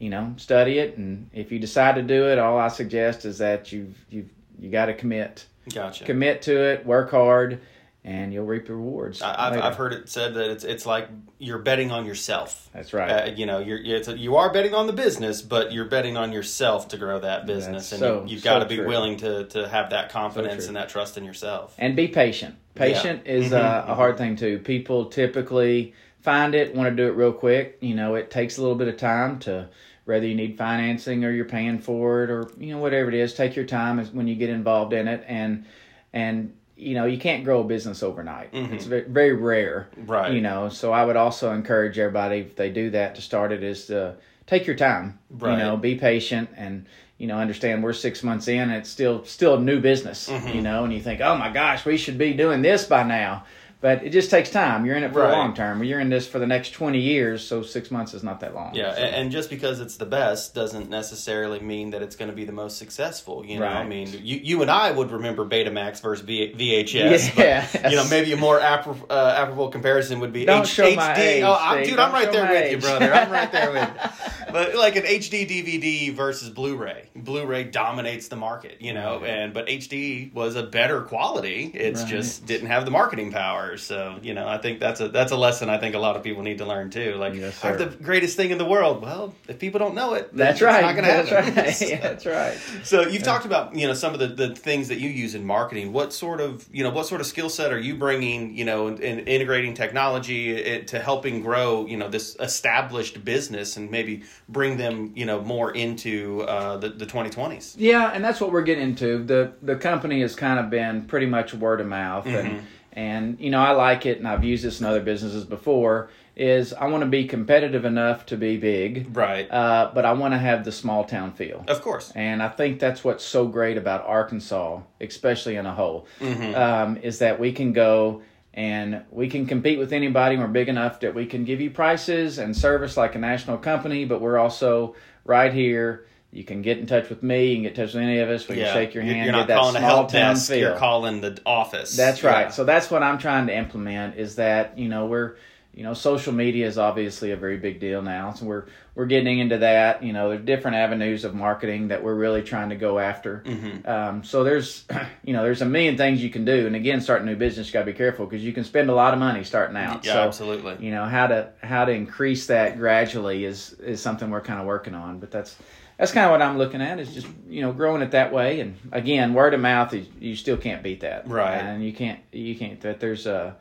You 0.00 0.08
know, 0.10 0.34
study 0.38 0.78
it, 0.78 0.96
and 0.96 1.28
if 1.34 1.52
you 1.52 1.58
decide 1.58 1.94
to 1.96 2.02
do 2.02 2.26
it, 2.28 2.38
all 2.38 2.58
I 2.58 2.68
suggest 2.68 3.24
is 3.26 3.38
that 3.38 3.70
you 3.70 3.94
you 4.10 4.28
you 4.58 4.70
got 4.70 4.86
to 4.86 4.94
commit 4.94 5.44
gotcha. 5.72 6.04
commit 6.06 6.40
to 6.42 6.58
it, 6.72 6.86
work 6.86 7.10
hard, 7.10 7.60
and 8.02 8.32
you'll 8.32 8.46
reap 8.46 8.66
the 8.66 8.74
rewards. 8.74 9.20
I- 9.20 9.50
I've. 9.50 9.60
I've 9.62 9.76
heard 9.76 9.92
it 9.92 10.08
said 10.08 10.32
that 10.34 10.50
it's 10.50 10.64
it's 10.64 10.86
like 10.86 11.08
you're 11.38 11.58
betting 11.58 11.90
on 11.90 12.06
yourself. 12.06 12.70
That's 12.72 12.94
right. 12.94 13.10
Uh, 13.10 13.30
you 13.36 13.44
know, 13.44 13.58
you're 13.58 13.78
it's 13.78 14.08
a, 14.08 14.16
you 14.16 14.36
are 14.36 14.50
betting 14.50 14.72
on 14.72 14.86
the 14.86 14.94
business, 14.94 15.42
but 15.42 15.70
you're 15.70 15.84
betting 15.84 16.16
on 16.16 16.32
yourself 16.32 16.88
to 16.88 16.96
grow 16.96 17.18
that 17.20 17.44
business, 17.44 17.90
That's 17.90 17.92
and 17.92 18.00
so- 18.00 18.22
you, 18.24 18.32
you've 18.32 18.42
so 18.42 18.50
got 18.50 18.58
to 18.60 18.66
be 18.66 18.76
true. 18.76 18.86
willing 18.88 19.18
to 19.18 19.44
to 19.48 19.68
have 19.68 19.90
that 19.90 20.08
confidence 20.08 20.64
true. 20.64 20.68
and 20.68 20.76
that 20.76 20.88
trust 20.88 21.18
in 21.18 21.24
yourself. 21.26 21.74
and 21.76 21.94
be 21.94 22.08
patient. 22.08 22.54
Patient 22.74 23.26
is 23.26 23.52
uh, 23.52 23.60
Mhm, 23.84 23.90
a 23.90 23.94
hard 23.94 24.16
thing 24.16 24.36
too. 24.36 24.60
People 24.60 25.06
typically 25.06 25.92
find 26.22 26.54
it, 26.54 26.74
want 26.74 26.88
to 26.88 26.96
do 26.96 27.06
it 27.06 27.14
real 27.14 27.32
quick. 27.34 27.76
You 27.82 27.94
know, 27.94 28.14
it 28.14 28.30
takes 28.30 28.56
a 28.56 28.62
little 28.62 28.76
bit 28.76 28.88
of 28.88 28.96
time 28.96 29.38
to 29.40 29.68
whether 30.04 30.26
you 30.26 30.34
need 30.34 30.56
financing 30.58 31.24
or 31.24 31.30
you're 31.30 31.44
paying 31.44 31.78
for 31.78 32.24
it 32.24 32.30
or 32.30 32.50
you 32.58 32.72
know 32.72 32.78
whatever 32.78 33.08
it 33.08 33.14
is. 33.14 33.34
Take 33.34 33.56
your 33.56 33.66
time 33.66 33.98
as 33.98 34.10
when 34.10 34.26
you 34.26 34.34
get 34.34 34.50
involved 34.50 34.92
in 34.92 35.08
it, 35.08 35.24
and 35.26 35.64
and 36.12 36.54
you 36.76 36.94
know 36.94 37.06
you 37.06 37.18
can't 37.18 37.44
grow 37.44 37.60
a 37.60 37.64
business 37.64 38.02
overnight. 38.02 38.50
It's 38.52 38.86
very, 38.86 39.02
very 39.02 39.32
rare, 39.34 39.88
Right. 39.96 40.32
You 40.32 40.40
know, 40.40 40.68
so 40.68 40.92
I 40.92 41.04
would 41.04 41.16
also 41.16 41.52
encourage 41.52 41.98
everybody 41.98 42.38
if 42.38 42.56
they 42.56 42.70
do 42.70 42.90
that 42.90 43.14
to 43.16 43.22
start 43.22 43.52
it 43.52 43.62
is 43.62 43.86
to 43.86 44.16
take 44.46 44.66
your 44.66 44.76
time. 44.76 45.18
Right. 45.30 45.52
You 45.52 45.58
know, 45.58 45.76
be 45.76 45.96
patient 45.96 46.50
and 46.56 46.86
you 47.18 47.26
know 47.26 47.38
understand 47.38 47.82
we're 47.82 47.92
six 47.92 48.22
months 48.22 48.48
in. 48.48 48.60
And 48.60 48.72
it's 48.72 48.90
still 48.90 49.24
still 49.24 49.56
a 49.56 49.60
new 49.60 49.80
business. 49.80 50.28
Mm-hmm. 50.28 50.48
You 50.48 50.62
know, 50.62 50.84
and 50.84 50.92
you 50.92 51.00
think, 51.00 51.20
oh 51.20 51.36
my 51.36 51.50
gosh, 51.50 51.84
we 51.84 51.96
should 51.96 52.18
be 52.18 52.32
doing 52.32 52.62
this 52.62 52.84
by 52.84 53.02
now. 53.02 53.44
But 53.82 54.04
it 54.04 54.10
just 54.10 54.30
takes 54.30 54.50
time. 54.50 54.84
You're 54.84 54.96
in 54.96 55.04
it 55.04 55.12
for 55.12 55.20
Right. 55.20 55.30
the 55.30 55.36
long 55.38 55.54
term. 55.54 55.82
You're 55.82 56.00
in 56.00 56.10
this 56.10 56.26
for 56.26 56.38
the 56.38 56.46
next 56.46 56.72
20 56.72 56.98
years, 57.00 57.42
so 57.46 57.62
six 57.62 57.90
months 57.90 58.12
is 58.12 58.22
not 58.22 58.40
that 58.40 58.54
long. 58.54 58.74
Yeah, 58.74 58.94
So- 58.94 59.00
and, 59.00 59.30
just 59.32 59.48
because 59.48 59.80
it's 59.80 59.96
the 59.96 60.04
best 60.04 60.54
doesn't 60.54 60.90
necessarily 60.90 61.60
mean 61.60 61.90
that 61.92 62.02
it's 62.02 62.14
going 62.14 62.30
to 62.30 62.36
be 62.36 62.44
the 62.44 62.52
most 62.52 62.76
successful. 62.76 63.42
You 63.46 63.58
know, 63.58 63.66
I 63.66 63.86
mean, 63.86 64.08
you 64.22 64.38
you 64.42 64.60
and 64.60 64.70
I 64.70 64.90
would 64.90 65.10
remember 65.10 65.46
Betamax 65.46 66.02
versus 66.02 66.26
V- 66.26 66.52
VHS. 66.54 67.32
Yes. 67.38 67.74
But, 67.80 67.90
you 67.90 67.96
know, 67.96 68.06
maybe 68.10 68.32
a 68.32 68.36
more 68.36 68.58
appro- 68.60 69.06
uh, 69.08 69.34
apropos 69.38 69.68
comparison 69.68 70.20
would 70.20 70.32
be 70.34 70.44
Don't 70.44 70.62
H- 70.62 70.68
show 70.68 70.84
HD. 70.84 70.96
my 70.96 71.16
age, 71.16 71.42
oh, 71.42 71.56
I'm, 71.58 71.82
dude, 71.84 71.96
Don't 71.96 72.08
I'm 72.08 72.12
right 72.12 72.30
there 72.30 72.48
with 72.50 72.70
you, 72.72 72.78
brother. 72.78 73.14
I'm 73.14 73.30
right 73.30 73.50
there 73.50 73.70
with 73.72 73.88
you. 73.88 74.52
But 74.52 74.74
like 74.74 74.96
an 74.96 75.04
HD 75.04 75.46
DVD 75.48 76.12
versus 76.14 76.50
Blu-ray, 76.50 77.08
Blu-ray 77.16 77.64
dominates 77.64 78.28
the 78.28 78.36
market. 78.36 78.76
You 78.80 78.92
know, 78.92 79.20
Right. 79.20 79.30
and 79.30 79.54
but 79.54 79.68
HD 79.68 80.30
was 80.34 80.54
a 80.56 80.64
better 80.64 81.00
quality. 81.02 81.70
It's 81.72 82.02
Right. 82.02 82.10
just 82.10 82.44
didn't 82.46 82.66
have 82.66 82.84
the 82.84 82.90
marketing 82.90 83.32
power. 83.32 83.69
So 83.76 84.18
you 84.22 84.34
know, 84.34 84.46
I 84.48 84.58
think 84.58 84.80
that's 84.80 85.00
a 85.00 85.08
that's 85.08 85.32
a 85.32 85.36
lesson 85.36 85.68
I 85.70 85.78
think 85.78 85.94
a 85.94 85.98
lot 85.98 86.16
of 86.16 86.22
people 86.22 86.42
need 86.42 86.58
to 86.58 86.66
learn 86.66 86.90
too. 86.90 87.14
Like, 87.16 87.34
Yes, 87.34 87.62
I 87.64 87.68
have 87.68 87.78
the 87.78 87.86
greatest 87.86 88.36
thing 88.36 88.50
in 88.50 88.58
the 88.58 88.64
world. 88.64 89.02
Well, 89.02 89.34
if 89.48 89.58
people 89.58 89.78
don't 89.78 89.94
know 89.94 90.14
it, 90.14 90.34
That's 90.36 90.54
it's 90.56 90.62
right. 90.62 90.82
Not 90.82 90.94
gonna 90.96 91.06
That's 91.08 91.28
happen. 91.30 91.54
right. 91.54 91.80
Yeah, 91.90 92.00
that's 92.08 92.26
right. 92.26 92.58
So 92.84 93.02
you've 93.06 93.22
talked 93.22 93.46
about 93.46 93.74
you 93.74 93.86
know 93.86 93.94
some 93.94 94.12
of 94.14 94.20
the, 94.20 94.26
the 94.28 94.54
things 94.54 94.88
that 94.88 94.98
you 94.98 95.08
use 95.08 95.34
in 95.34 95.44
marketing. 95.44 95.92
What 95.92 96.12
sort 96.12 96.40
of 96.40 96.68
you 96.72 96.82
know 96.82 96.90
what 96.90 97.06
sort 97.06 97.20
of 97.20 97.26
skill 97.26 97.48
set 97.48 97.72
are 97.72 97.78
you 97.78 97.94
bringing 97.96 98.54
you 98.56 98.64
know 98.64 98.88
in, 98.88 98.98
in 99.02 99.18
integrating 99.20 99.74
technology 99.74 100.50
it, 100.50 100.88
to 100.88 100.98
helping 100.98 101.42
grow 101.42 101.86
you 101.86 101.96
know 101.96 102.08
this 102.08 102.36
established 102.40 103.24
business 103.24 103.76
and 103.76 103.90
maybe 103.90 104.22
bring 104.48 104.76
them, 104.76 105.12
you 105.14 105.24
know, 105.26 105.40
more 105.40 105.72
into 105.72 106.42
uh, 106.42 106.76
the 106.76 106.88
the 106.90 107.06
2020s. 107.06 107.74
Yeah, 107.78 108.10
and 108.12 108.24
that's 108.24 108.40
what 108.40 108.52
we're 108.52 108.62
getting 108.62 108.84
into. 108.84 109.22
the 109.24 109.52
The 109.62 109.76
company 109.76 110.20
has 110.22 110.34
kind 110.36 110.58
of 110.60 110.70
been 110.70 111.04
pretty 111.06 111.26
much 111.26 111.54
word 111.54 111.80
of 111.80 111.86
mouth, 111.86 112.24
Mm-hmm. 112.26 112.36
and 112.36 112.62
and 112.92 113.38
you 113.40 113.50
know 113.50 113.60
I 113.60 113.72
like 113.72 114.06
it, 114.06 114.18
and 114.18 114.26
I've 114.28 114.44
used 114.44 114.64
this 114.64 114.80
in 114.80 114.86
other 114.86 115.00
businesses 115.00 115.44
before. 115.44 116.10
Is 116.36 116.72
I 116.72 116.86
want 116.86 117.02
to 117.02 117.08
be 117.08 117.26
competitive 117.26 117.84
enough 117.84 118.24
to 118.26 118.36
be 118.36 118.56
big, 118.56 119.14
Right. 119.14 119.50
uh, 119.50 119.90
but 119.94 120.06
I 120.06 120.12
want 120.12 120.32
to 120.32 120.38
have 120.38 120.64
the 120.64 120.72
small 120.72 121.04
town 121.04 121.32
feel. 121.32 121.62
of 121.68 121.82
course. 121.82 122.12
And 122.14 122.42
I 122.42 122.48
think 122.48 122.80
that's 122.80 123.04
what's 123.04 123.22
so 123.24 123.46
great 123.46 123.76
about 123.76 124.06
Arkansas, 124.06 124.80
especially 125.02 125.56
in 125.56 125.66
a 125.66 125.74
whole, 125.74 126.06
Mm-hmm. 126.20 126.54
um, 126.54 126.96
is 126.98 127.18
that 127.18 127.38
we 127.40 127.52
can 127.52 127.74
go 127.74 128.22
and 128.54 129.02
we 129.10 129.28
can 129.28 129.44
compete 129.46 129.78
with 129.78 129.92
anybody. 129.92 130.38
We're 130.38 130.46
big 130.46 130.70
enough 130.70 131.00
that 131.00 131.14
we 131.14 131.26
can 131.26 131.44
give 131.44 131.60
you 131.60 131.70
prices 131.70 132.38
and 132.38 132.56
service 132.56 132.96
like 132.96 133.14
a 133.14 133.18
national 133.18 133.58
company, 133.58 134.06
but 134.06 134.22
we're 134.22 134.38
also 134.38 134.94
right 135.26 135.52
here. 135.52 136.06
You 136.32 136.44
can 136.44 136.62
get 136.62 136.78
in 136.78 136.86
touch 136.86 137.08
with 137.08 137.22
me. 137.22 137.48
You 137.48 137.56
can 137.56 137.62
get 137.64 137.70
in 137.78 137.86
touch 137.86 137.94
with 137.94 138.02
any 138.02 138.18
of 138.20 138.28
us. 138.30 138.46
We 138.46 138.56
Yeah. 138.56 138.66
can 138.66 138.74
shake 138.74 138.94
your 138.94 139.02
hand. 139.02 139.16
You're 139.16 139.24
get 139.26 139.32
not 139.32 139.46
that 139.48 139.58
calling 139.58 139.76
a 139.76 139.78
small 139.80 139.90
help 139.90 140.12
town 140.12 140.34
desk. 140.34 140.50
feel. 140.50 140.58
You're 140.58 140.76
calling 140.76 141.20
the 141.20 141.38
office. 141.44 141.96
That's 141.96 142.22
right. 142.22 142.42
Yeah. 142.42 142.48
So 142.50 142.64
that's 142.64 142.90
what 142.90 143.02
I'm 143.02 143.18
trying 143.18 143.48
to 143.48 143.56
implement 143.56 144.16
is 144.16 144.36
that, 144.36 144.78
you 144.78 144.88
know, 144.88 145.06
we're 145.06 145.34
you 145.72 145.84
know, 145.84 145.94
social 145.94 146.32
media 146.32 146.66
is 146.66 146.78
obviously 146.78 147.30
a 147.30 147.36
very 147.36 147.56
big 147.56 147.78
deal 147.78 148.02
now. 148.02 148.32
So 148.32 148.44
we're 148.44 148.64
we're 148.96 149.06
getting 149.06 149.38
into 149.38 149.58
that. 149.58 150.02
You 150.02 150.12
know, 150.12 150.30
there's 150.30 150.44
different 150.44 150.76
avenues 150.76 151.24
of 151.24 151.32
marketing 151.32 151.88
that 151.88 152.02
we're 152.02 152.16
really 152.16 152.42
trying 152.42 152.70
to 152.70 152.74
go 152.74 152.98
after. 152.98 153.44
Mm-hmm. 153.46 153.88
Um, 153.88 154.24
so 154.24 154.42
there's 154.42 154.84
you 155.24 155.32
know, 155.32 155.44
there's 155.44 155.62
a 155.62 155.66
million 155.66 155.96
things 155.96 156.22
you 156.22 156.30
can 156.30 156.44
do. 156.44 156.66
And 156.66 156.74
again, 156.74 157.00
starting 157.00 157.28
a 157.28 157.30
new 157.30 157.36
business, 157.36 157.68
you 157.68 157.72
gotta 157.72 157.86
be 157.86 157.92
careful 157.92 158.26
because 158.26 158.44
you 158.44 158.52
can 158.52 158.64
spend 158.64 158.90
a 158.90 158.94
lot 158.94 159.14
of 159.14 159.20
money 159.20 159.44
starting 159.44 159.76
out. 159.76 160.04
Yeah, 160.04 160.14
so, 160.14 160.18
absolutely. 160.22 160.84
You 160.84 160.90
know, 160.90 161.04
how 161.04 161.28
to 161.28 161.50
how 161.62 161.84
to 161.84 161.92
increase 161.92 162.48
that 162.48 162.76
gradually 162.76 163.44
is 163.44 163.72
is 163.74 164.00
something 164.02 164.28
we're 164.28 164.40
kind 164.40 164.60
of 164.60 164.66
working 164.66 164.94
on. 164.94 165.20
But 165.20 165.30
that's 165.30 165.56
that's 166.00 166.12
kind 166.12 166.24
of 166.24 166.30
what 166.30 166.40
I'm 166.40 166.56
looking 166.56 166.80
at 166.80 166.98
is 166.98 167.12
just 167.12 167.26
you 167.46 167.60
know 167.60 167.72
growing 167.74 168.00
it 168.00 168.12
that 168.12 168.32
way. 168.32 168.60
And 168.60 168.74
again, 168.90 169.34
word 169.34 169.52
of 169.52 169.60
mouth, 169.60 169.92
is, 169.92 170.06
you 170.18 170.34
still 170.34 170.56
can't 170.56 170.82
beat 170.82 171.00
that, 171.00 171.28
Right. 171.28 171.58
And 171.58 171.84
you 171.84 171.92
can't 171.92 172.20
you 172.32 172.56
can't 172.56 172.80
that 172.80 173.00
there's 173.00 173.26
a 173.26 173.54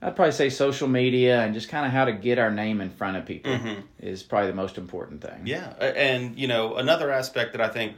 I'd 0.00 0.16
probably 0.16 0.32
say 0.32 0.48
social 0.48 0.88
media 0.88 1.42
and 1.42 1.52
just 1.52 1.68
kind 1.68 1.84
of 1.84 1.92
how 1.92 2.06
to 2.06 2.12
get 2.12 2.38
our 2.38 2.50
name 2.50 2.80
in 2.80 2.88
front 2.88 3.18
of 3.18 3.26
people 3.26 3.58
is 4.00 4.22
probably 4.22 4.48
the 4.48 4.56
most 4.56 4.78
important 4.78 5.20
thing. 5.20 5.44
Mm-hmm. 5.44 5.46
Yeah, 5.46 5.68
and 5.68 6.36
you 6.38 6.48
know 6.48 6.76
another 6.76 7.10
aspect 7.10 7.52
that 7.52 7.60
I 7.60 7.68
think 7.68 7.94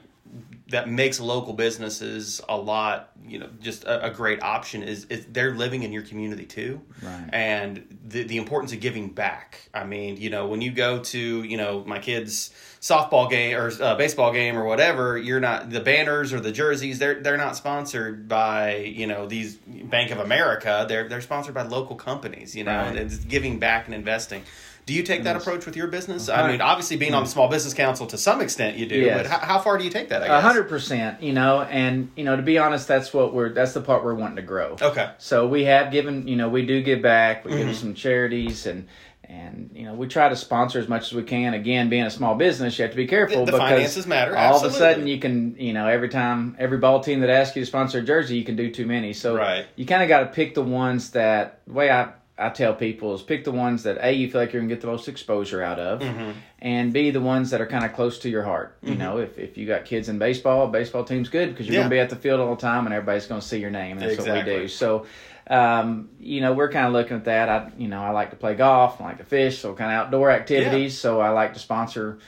that 0.69 0.89
makes 0.89 1.21
local 1.21 1.53
businesses 1.53 2.41
a 2.49 2.57
lot, 2.57 3.11
you 3.27 3.39
know, 3.39 3.49
just 3.61 3.85
a, 3.85 4.07
a 4.07 4.11
great 4.11 4.43
option 4.43 4.83
is, 4.83 5.05
is 5.11 5.27
they're 5.31 5.55
living 5.55 5.83
in 5.83 5.93
your 5.93 6.03
community 6.03 6.47
too, 6.47 6.81
Right. 7.03 7.29
and 7.33 7.99
the 8.07 8.25
the 8.25 8.39
importance 8.39 8.73
of 8.73 8.81
giving 8.81 9.11
back. 9.11 9.69
I 9.75 9.85
mean, 9.85 10.17
you 10.17 10.31
know, 10.31 10.47
when 10.47 10.63
you 10.63 10.73
go 10.73 11.01
to 11.01 11.19
you 11.43 11.57
know 11.59 11.85
my 11.87 11.99
kids' 11.99 12.51
softball 12.81 13.29
game 13.31 13.57
or 13.57 13.71
uh, 13.81 13.95
baseball 13.97 14.33
game 14.33 14.57
or 14.57 14.65
whatever, 14.65 15.17
you're 15.19 15.41
not 15.41 15.69
the 15.71 15.81
banners 15.81 16.33
or 16.33 16.41
the 16.41 16.51
jerseys. 16.53 16.99
They're 16.99 17.21
they're 17.21 17.37
not 17.37 17.57
sponsored 17.57 18.27
by 18.27 18.77
you 18.77 19.07
know 19.07 19.27
these 19.27 19.57
Bank 19.57 20.11
of 20.13 20.19
America. 20.19 20.87
They're 20.89 21.09
they're 21.09 21.21
sponsored 21.21 21.55
by 21.55 21.63
local 21.65 21.95
companies. 21.97 22.57
You 22.57 22.65
know, 22.65 22.73
Right. 22.77 22.89
and 22.89 22.99
it's 22.99 23.19
giving 23.19 23.59
back 23.59 23.85
and 23.87 23.95
investing. 23.95 24.43
Do 24.87 24.93
you 24.93 25.03
take 25.03 25.23
that 25.25 25.35
approach 25.37 25.65
with 25.65 25.77
your 25.77 25.87
business? 25.87 26.29
I 26.29 26.51
mean, 26.51 26.61
obviously, 26.61 26.97
being 26.99 27.15
on 27.15 27.25
the 27.25 27.29
Small 27.31 27.49
Business 27.49 27.73
Council 27.73 28.07
to 28.09 28.19
some 28.19 28.41
extent, 28.43 28.77
you 28.77 28.85
do. 28.87 28.97
Yes. 28.97 29.17
But 29.23 29.27
how, 29.31 29.39
how 29.39 29.59
far 29.59 29.79
do 29.79 29.85
you 29.85 29.91
take 29.91 30.11
that? 30.11 30.23
I 30.23 30.27
A 30.27 30.29
guess. 30.29 30.43
hundred 30.43 30.69
percent, 30.69 31.23
you 31.23 31.33
know, 31.33 31.63
and 31.63 32.11
you 32.17 32.25
know, 32.25 32.37
to 32.37 32.43
be 32.43 32.59
honest, 32.59 32.87
that's 32.87 33.15
what 33.15 33.33
we're 33.33 33.49
that's 33.55 33.73
the 33.73 33.81
part 33.81 34.05
we're 34.05 34.15
wanting 34.15 34.37
to 34.37 34.43
grow. 34.43 34.77
Okay. 34.81 35.11
So 35.19 35.47
we 35.47 35.65
have 35.65 35.91
given, 35.91 36.29
you 36.29 36.37
know, 36.37 36.49
we 36.51 36.67
do 36.67 36.83
give 36.83 37.01
back. 37.01 37.45
We 37.45 37.53
Mm-hmm. 37.53 37.61
give 37.61 37.69
to 37.69 37.75
some 37.75 37.95
charities 37.95 38.67
and 38.67 38.87
and 39.27 39.71
you 39.73 39.87
know 39.87 39.95
we 39.95 40.07
try 40.07 40.29
to 40.29 40.37
sponsor 40.37 40.79
as 40.79 40.87
much 40.87 41.05
as 41.05 41.15
we 41.15 41.23
can. 41.23 41.55
Again, 41.55 41.89
being 41.89 42.03
a 42.05 42.11
small 42.11 42.35
business, 42.35 42.79
you 42.79 42.83
have 42.83 42.91
to 42.91 42.97
be 42.99 43.07
careful 43.07 43.47
The- 43.47 43.53
the 43.53 43.57
because 43.57 43.71
finances 43.71 44.07
matter, 44.07 44.37
All 44.37 44.57
of 44.63 44.71
a 44.71 44.71
sudden, 44.71 45.07
you 45.07 45.19
can 45.19 45.57
you 45.59 45.73
know 45.73 45.87
every 45.89 46.11
time 46.11 46.57
every 46.59 46.77
ball 46.77 47.01
team 47.01 47.21
that 47.21 47.31
asks 47.31 47.57
you 47.57 47.63
to 47.63 47.67
sponsor 47.67 48.01
a 48.01 48.03
jersey, 48.03 48.37
you 48.37 48.45
can 48.45 48.55
do 48.57 48.71
too 48.71 48.85
many. 48.85 49.15
So 49.15 49.35
Right. 49.35 49.65
you 49.77 49.87
kind 49.87 50.03
of 50.03 50.11
got 50.11 50.21
to 50.21 50.27
pick 50.27 50.55
the 50.55 50.63
ones 50.63 51.13
that 51.13 51.61
the 51.67 51.73
way 51.73 51.91
I. 51.91 52.09
I 52.37 52.49
tell 52.51 52.75
people 52.75 53.15
is 53.15 53.23
pick 53.23 53.45
the 53.45 53.53
ones 53.53 53.85
that 53.85 53.99
a 54.01 54.11
you 54.13 54.29
feel 54.29 54.41
like 54.41 54.53
you're 54.53 54.61
gonna 54.61 54.73
get 54.75 54.81
the 54.81 54.89
most 54.89 55.07
exposure 55.09 55.63
out 55.63 55.79
of, 55.79 56.01
Mm-hmm. 56.01 56.31
and 56.59 56.93
b 56.93 57.11
the 57.11 57.21
ones 57.21 57.51
that 57.51 57.61
are 57.61 57.67
kind 57.67 57.85
of 57.85 57.93
close 57.93 58.19
to 58.21 58.29
your 58.29 58.43
heart. 58.43 58.77
You 58.83 58.97
know, 58.97 59.19
if, 59.19 59.39
if 59.39 59.57
you 59.57 59.67
got 59.67 59.85
kids 59.85 60.09
in 60.09 60.19
baseball, 60.19 60.67
baseball 60.67 61.05
team's 61.05 61.29
good 61.29 61.51
because 61.51 61.67
you're 61.69 61.75
Yeah. 61.77 61.83
gonna 61.83 61.91
be 61.91 62.01
at 62.01 62.11
the 62.11 62.17
field 62.17 62.41
all 62.41 62.55
the 62.57 62.61
time, 62.61 62.87
and 62.87 62.95
everybody's 62.95 63.27
gonna 63.27 63.41
see 63.41 63.61
your 63.61 63.71
name. 63.71 63.99
And 63.99 64.01
that's 64.11 64.19
what 64.19 64.27
we 64.35 64.43
do. 64.43 64.69
So, 64.69 65.07
um, 65.49 66.09
you 66.19 66.41
know, 66.41 66.53
we're 66.55 66.71
kind 66.73 66.87
of 66.87 66.93
looking 66.93 67.17
at 67.17 67.25
that. 67.27 67.49
I, 67.49 67.71
you 67.79 67.87
know, 67.87 68.03
I 68.03 68.11
like 68.11 68.31
to 68.31 68.37
play 68.37 68.55
golf, 68.55 69.01
I 69.01 69.05
like 69.05 69.19
to 69.19 69.25
fish, 69.25 69.59
so 69.61 69.73
kind 69.75 69.93
of 69.93 69.99
outdoor 70.07 70.31
activities. 70.31 70.99
So 70.99 71.21
I 71.21 71.29
like 71.31 71.53
to 71.55 71.61
sponsor, 71.61 72.19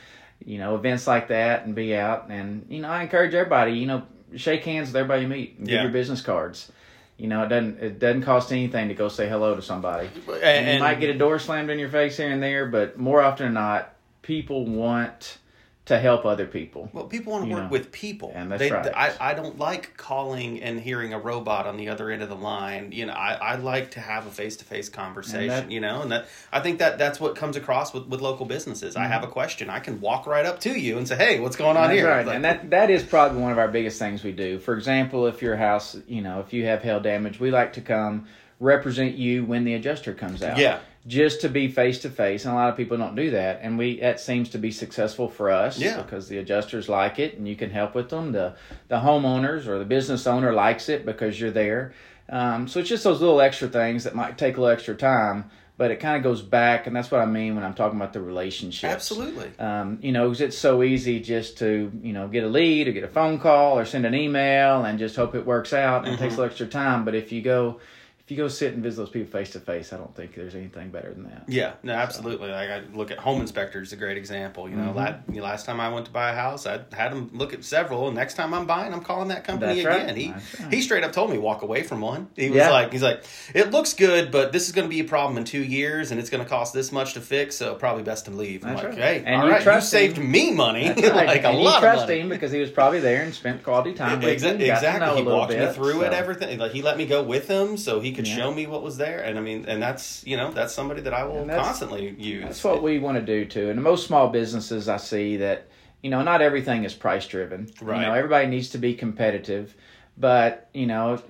you 0.45 0.59
know, 0.59 0.77
events 0.77 1.09
like 1.09 1.29
that 1.29 1.65
and 1.67 1.75
be 1.75 1.97
out. 1.97 2.27
And 2.29 2.67
you 2.69 2.81
know, 2.81 2.89
I 2.89 3.03
encourage 3.03 3.35
everybody, 3.35 3.73
you 3.73 3.87
know, 3.87 4.03
shake 4.37 4.65
hands 4.65 4.89
with 4.91 4.97
everybody 4.97 5.23
you 5.23 5.29
meet, 5.29 5.59
and 5.59 5.67
Yeah. 5.67 5.77
give 5.77 5.83
your 5.83 5.91
business 5.93 6.21
cards. 6.21 6.71
You 7.17 7.29
know, 7.29 7.45
it 7.45 7.49
doesn't 7.49 7.79
it 7.83 7.99
doesn't 7.99 8.23
cost 8.23 8.53
anything 8.53 8.89
to 8.89 8.95
go 8.95 9.09
say 9.09 9.29
hello 9.29 9.55
to 9.55 9.63
somebody. 9.63 10.09
And, 10.29 10.43
And 10.43 10.75
you 10.75 10.81
might 10.81 11.01
get 11.01 11.11
a 11.11 11.19
door 11.19 11.39
slammed 11.39 11.71
in 11.71 11.79
your 11.79 11.89
face 11.89 12.17
here 12.17 12.31
and 12.31 12.43
there, 12.43 12.67
but 12.67 12.99
more 12.99 13.23
often 13.23 13.47
than 13.47 13.55
not, 13.55 13.95
people 14.23 14.67
want 14.67 15.39
to 15.87 15.99
help 16.01 16.25
other 16.27 16.47
people. 16.47 16.91
Well, 16.93 17.05
people 17.05 17.33
want 17.33 17.45
to 17.49 17.55
work 17.55 17.63
know. 17.65 17.69
with 17.71 17.93
people. 17.93 18.33
And 18.35 18.51
that's 18.51 18.59
They- 18.59 18.73
right. 18.73 18.93
I, 18.93 19.13
I 19.21 19.35
don't 19.35 19.57
like 19.57 19.97
calling 19.97 20.61
and 20.61 20.81
hearing 20.81 21.13
a 21.15 21.19
robot 21.19 21.67
on 21.69 21.77
the 21.77 21.89
other 21.91 22.11
end 22.11 22.23
of 22.23 22.29
the 22.29 22.35
line. 22.35 22.91
You 22.91 23.07
know, 23.07 23.13
I, 23.13 23.35
I 23.35 23.55
like 23.55 23.93
to 23.93 24.01
have 24.01 24.27
a 24.27 24.31
face 24.31 24.57
to 24.57 24.65
face 24.65 24.89
conversation. 24.89 25.47
that- 25.49 25.71
you 25.71 25.79
know, 25.81 26.03
and 26.03 26.11
that 26.11 26.27
I 26.53 26.59
think 26.59 26.81
that 26.81 26.99
that's 26.99 27.21
what 27.21 27.37
comes 27.37 27.57
across 27.57 27.95
with, 27.95 28.07
with 28.09 28.21
local 28.21 28.47
businesses. 28.47 28.97
I 28.97 29.05
have 29.07 29.23
a 29.23 29.29
question, 29.29 29.71
I 29.71 29.79
can 29.79 30.01
walk 30.01 30.27
right 30.27 30.45
up 30.45 30.59
to 30.61 30.71
you 30.77 30.99
and 30.99 31.07
say, 31.07 31.15
"Hey, 31.17 31.39
what's 31.39 31.55
going 31.57 31.77
on 31.77 31.85
Mm-hmm. 31.85 31.89
That's 31.91 32.01
here?" 32.01 32.09
right, 32.11 32.27
Like, 32.27 32.35
and 32.35 32.45
that 32.45 32.71
that 32.71 32.91
is 32.91 33.05
probably 33.05 33.41
one 33.41 33.53
of 33.53 33.59
our 33.59 33.69
biggest 33.69 33.99
things 34.01 34.25
we 34.25 34.33
do. 34.33 34.59
For 34.59 34.75
example, 34.77 35.29
if 35.29 35.41
your 35.41 35.57
house, 35.57 35.97
you 36.09 36.21
know, 36.21 36.41
if 36.41 36.53
you 36.53 36.65
have 36.67 36.83
hail 36.83 36.99
damage, 36.99 37.39
we 37.39 37.53
like 37.53 37.75
to 37.75 37.81
come 37.81 38.27
represent 38.59 39.15
you 39.15 39.45
when 39.45 39.65
the 39.65 39.75
adjuster 39.75 40.15
comes 40.15 40.43
out. 40.43 40.59
Yeah. 40.59 40.81
Just 41.07 41.41
to 41.43 41.49
be 41.49 41.69
face 41.69 42.01
to 42.01 42.11
face, 42.11 42.45
and 42.45 42.53
a 42.53 42.57
lot 42.57 42.69
of 42.69 42.77
people 42.77 42.97
don't 42.97 43.15
do 43.15 43.31
that, 43.31 43.61
and 43.63 43.79
we 43.79 44.01
that 44.01 44.19
seems 44.21 44.49
to 44.51 44.59
be 44.59 44.71
successful 44.71 45.29
for 45.29 45.51
us. 45.51 45.79
Yeah. 45.79 46.03
because 46.03 46.29
the 46.29 46.39
adjusters 46.39 46.89
like 46.89 47.19
it, 47.19 47.37
and 47.39 47.47
you 47.47 47.57
can 47.57 47.71
help 47.71 47.95
with 47.95 48.09
them. 48.11 48.33
The 48.33 48.55
the 48.89 48.97
homeowners 48.97 49.67
or 49.67 49.79
the 49.79 49.85
business 49.85 50.27
owner 50.27 50.53
likes 50.53 50.89
it 50.89 51.07
because 51.07 51.41
you're 51.41 51.51
there. 51.53 51.93
Um, 52.29 52.67
so 52.67 52.81
it's 52.81 52.89
just 52.89 53.05
those 53.05 53.21
little 53.21 53.41
extra 53.41 53.69
things 53.69 54.03
that 54.05 54.15
might 54.17 54.37
take 54.37 54.57
a 54.57 54.61
little 54.61 54.73
extra 54.75 54.95
time. 54.97 55.51
But 55.79 55.91
it 55.91 56.01
kind 56.01 56.17
of 56.17 56.23
goes 56.23 56.41
back, 56.41 56.87
and 56.87 56.97
that's 56.97 57.11
what 57.11 57.21
I 57.21 57.27
mean 57.27 57.55
when 57.55 57.63
I'm 57.63 57.75
talking 57.75 57.99
about 57.99 58.15
the 58.15 58.21
relationship 58.23 58.89
Absolutely. 58.91 59.51
Um, 59.59 59.99
you 60.01 60.11
know, 60.11 60.27
'cause 60.29 60.41
it's 60.41 60.57
so 60.57 60.83
easy 60.83 61.21
just 61.21 61.59
to, 61.59 61.93
you 62.03 62.15
know, 62.15 62.29
get 62.29 62.45
a 62.45 62.49
lead 62.49 62.89
or 62.89 62.93
get 62.93 63.05
a 63.05 63.09
phone 63.09 63.39
call 63.39 63.79
or 63.79 63.85
send 63.85 64.07
an 64.07 64.15
email 64.15 64.87
and 64.87 64.99
just 64.99 65.17
hope 65.17 65.35
it 65.35 65.45
works 65.45 65.75
out 65.75 66.07
and 66.07 66.15
it 66.15 66.19
takes 66.19 66.33
a 66.33 66.39
little 66.39 66.47
extra 66.51 66.67
time. 66.67 67.05
But 67.05 67.15
if 67.15 67.31
you 67.31 67.43
go, 67.43 67.79
if 68.27 68.33
you 68.33 68.37
go 68.37 68.49
sit 68.49 68.75
and 68.75 68.83
visit 68.83 68.97
those 68.97 69.09
people 69.11 69.31
face 69.31 69.51
to 69.53 69.61
face, 69.61 69.93
I 69.93 69.99
don't 69.99 70.13
think 70.17 70.35
there's 70.35 70.57
anything 70.57 70.91
better 70.91 71.15
than 71.15 71.23
that. 71.31 71.45
Yeah, 71.47 71.75
no, 71.85 71.93
absolutely. 71.93 72.49
Like 72.51 72.69
I 72.69 72.83
look 72.93 73.13
at 73.13 73.19
home 73.19 73.41
inspectors, 73.41 73.93
a 73.93 73.97
great 73.97 74.17
example. 74.17 74.69
You 74.69 74.75
know, 74.75 74.87
Mm-hmm. 74.89 74.99
la- 74.99 75.15
you 75.33 75.41
know, 75.41 75.45
last 75.45 75.65
time 75.65 75.79
I 75.79 75.89
went 75.91 76.07
to 76.07 76.13
buy 76.13 76.31
a 76.31 76.35
house, 76.35 76.67
I 76.67 76.81
had 76.93 77.13
them 77.13 77.31
look 77.33 77.55
at 77.55 77.63
several, 77.63 78.09
and 78.09 78.17
next 78.17 78.35
time 78.35 78.53
I'm 78.53 78.67
buying, 78.67 78.93
I'm 78.93 79.03
calling 79.05 79.29
that 79.29 79.45
company 79.45 79.77
That's 79.81 79.87
right. 79.87 80.03
again. 80.03 80.17
He 80.17 80.33
right. 80.33 80.75
he 80.75 80.83
straight 80.83 81.05
up 81.05 81.13
told 81.13 81.31
me 81.31 81.39
walk 81.39 81.63
away 81.63 81.85
from 81.85 82.01
one. 82.01 82.27
He 82.35 82.49
was 82.51 82.57
Yeah. 82.57 82.71
like, 82.71 82.91
he's 82.93 83.03
like, 83.03 83.23
it 83.55 83.71
looks 83.71 83.95
good, 83.95 84.33
but 84.33 84.51
this 84.51 84.67
is 84.67 84.73
going 84.73 84.87
to 84.89 84.93
be 84.93 84.99
a 84.99 85.05
problem 85.05 85.39
in 85.39 85.45
two 85.45 85.63
years, 85.63 86.11
and 86.11 86.19
it's 86.19 86.29
going 86.29 86.43
to 86.43 86.51
cost 86.51 86.75
this 86.75 86.91
much 86.91 87.15
to 87.15 87.21
fix, 87.21 87.55
so 87.55 87.77
probably 87.77 88.03
best 88.03 88.25
to 88.25 88.33
leave. 88.33 88.65
I'm 88.65 88.71
That's 88.75 88.83
like, 88.83 88.93
right. 88.95 88.99
hey, 88.99 89.23
And 89.25 89.37
all 89.43 89.47
you 89.47 89.53
right, 89.55 89.65
you 89.77 89.81
saved 89.81 90.19
me 90.19 90.51
money, 90.53 90.89
right. 90.97 90.97
like 91.27 91.45
a 91.45 91.51
and 91.51 91.59
lot 91.59 91.81
you 91.81 91.89
of 91.91 91.97
money. 92.01 92.19
him 92.23 92.29
because 92.29 92.51
he 92.51 92.59
was 92.59 92.73
probably 92.73 92.99
there 92.99 93.23
and 93.23 93.33
spent 93.33 93.63
quality 93.63 93.95
time 93.95 94.19
with 94.21 94.29
Exa- 94.37 94.43
you. 94.43 94.49
and 94.49 94.59
got 94.67 94.81
to 94.81 94.87
exactly. 94.89 95.23
He 95.23 95.29
walked 95.29 95.53
me 95.53 95.59
bit, 95.59 95.75
through 95.77 96.03
it, 96.03 96.13
everything. 96.13 96.59
Like 96.59 96.73
he 96.73 96.83
let 96.83 96.97
me 96.97 97.07
go 97.07 97.23
with 97.23 97.47
him, 97.47 97.77
so 97.77 98.01
he 98.01 98.16
could 98.17 98.27
Yeah. 98.27 98.37
show 98.37 98.53
me 98.53 98.67
what 98.67 98.83
was 98.83 98.97
there. 98.97 99.21
And 99.21 99.39
I 99.39 99.41
mean, 99.43 99.65
and 99.69 99.81
that's 99.81 100.23
you 100.27 100.37
know 100.37 100.51
that's 100.51 100.75
somebody 100.75 101.03
that 101.03 101.15
I 101.15 101.25
will 101.25 101.47
constantly 101.47 102.15
use. 102.19 102.43
That's 102.45 102.65
what 102.65 102.83
we 102.83 102.99
want 102.99 103.19
to 103.19 103.23
do 103.25 103.45
too. 103.45 103.71
And 103.71 103.83
most 103.83 104.07
small 104.07 104.29
businesses, 104.29 104.89
I 104.89 104.97
see 104.97 105.37
that 105.39 105.69
you 106.03 106.11
know 106.11 106.23
not 106.23 106.43
everything 106.43 106.85
is 106.85 106.95
price 106.95 107.27
driven. 107.27 107.71
Right. 107.81 108.01
You 108.01 108.07
know, 108.07 108.13
everybody 108.15 108.47
needs 108.49 108.71
to 108.71 108.79
be 108.79 108.95
competitive, 108.95 109.75
but 110.19 110.69
you 110.75 110.87
know, 110.87 111.21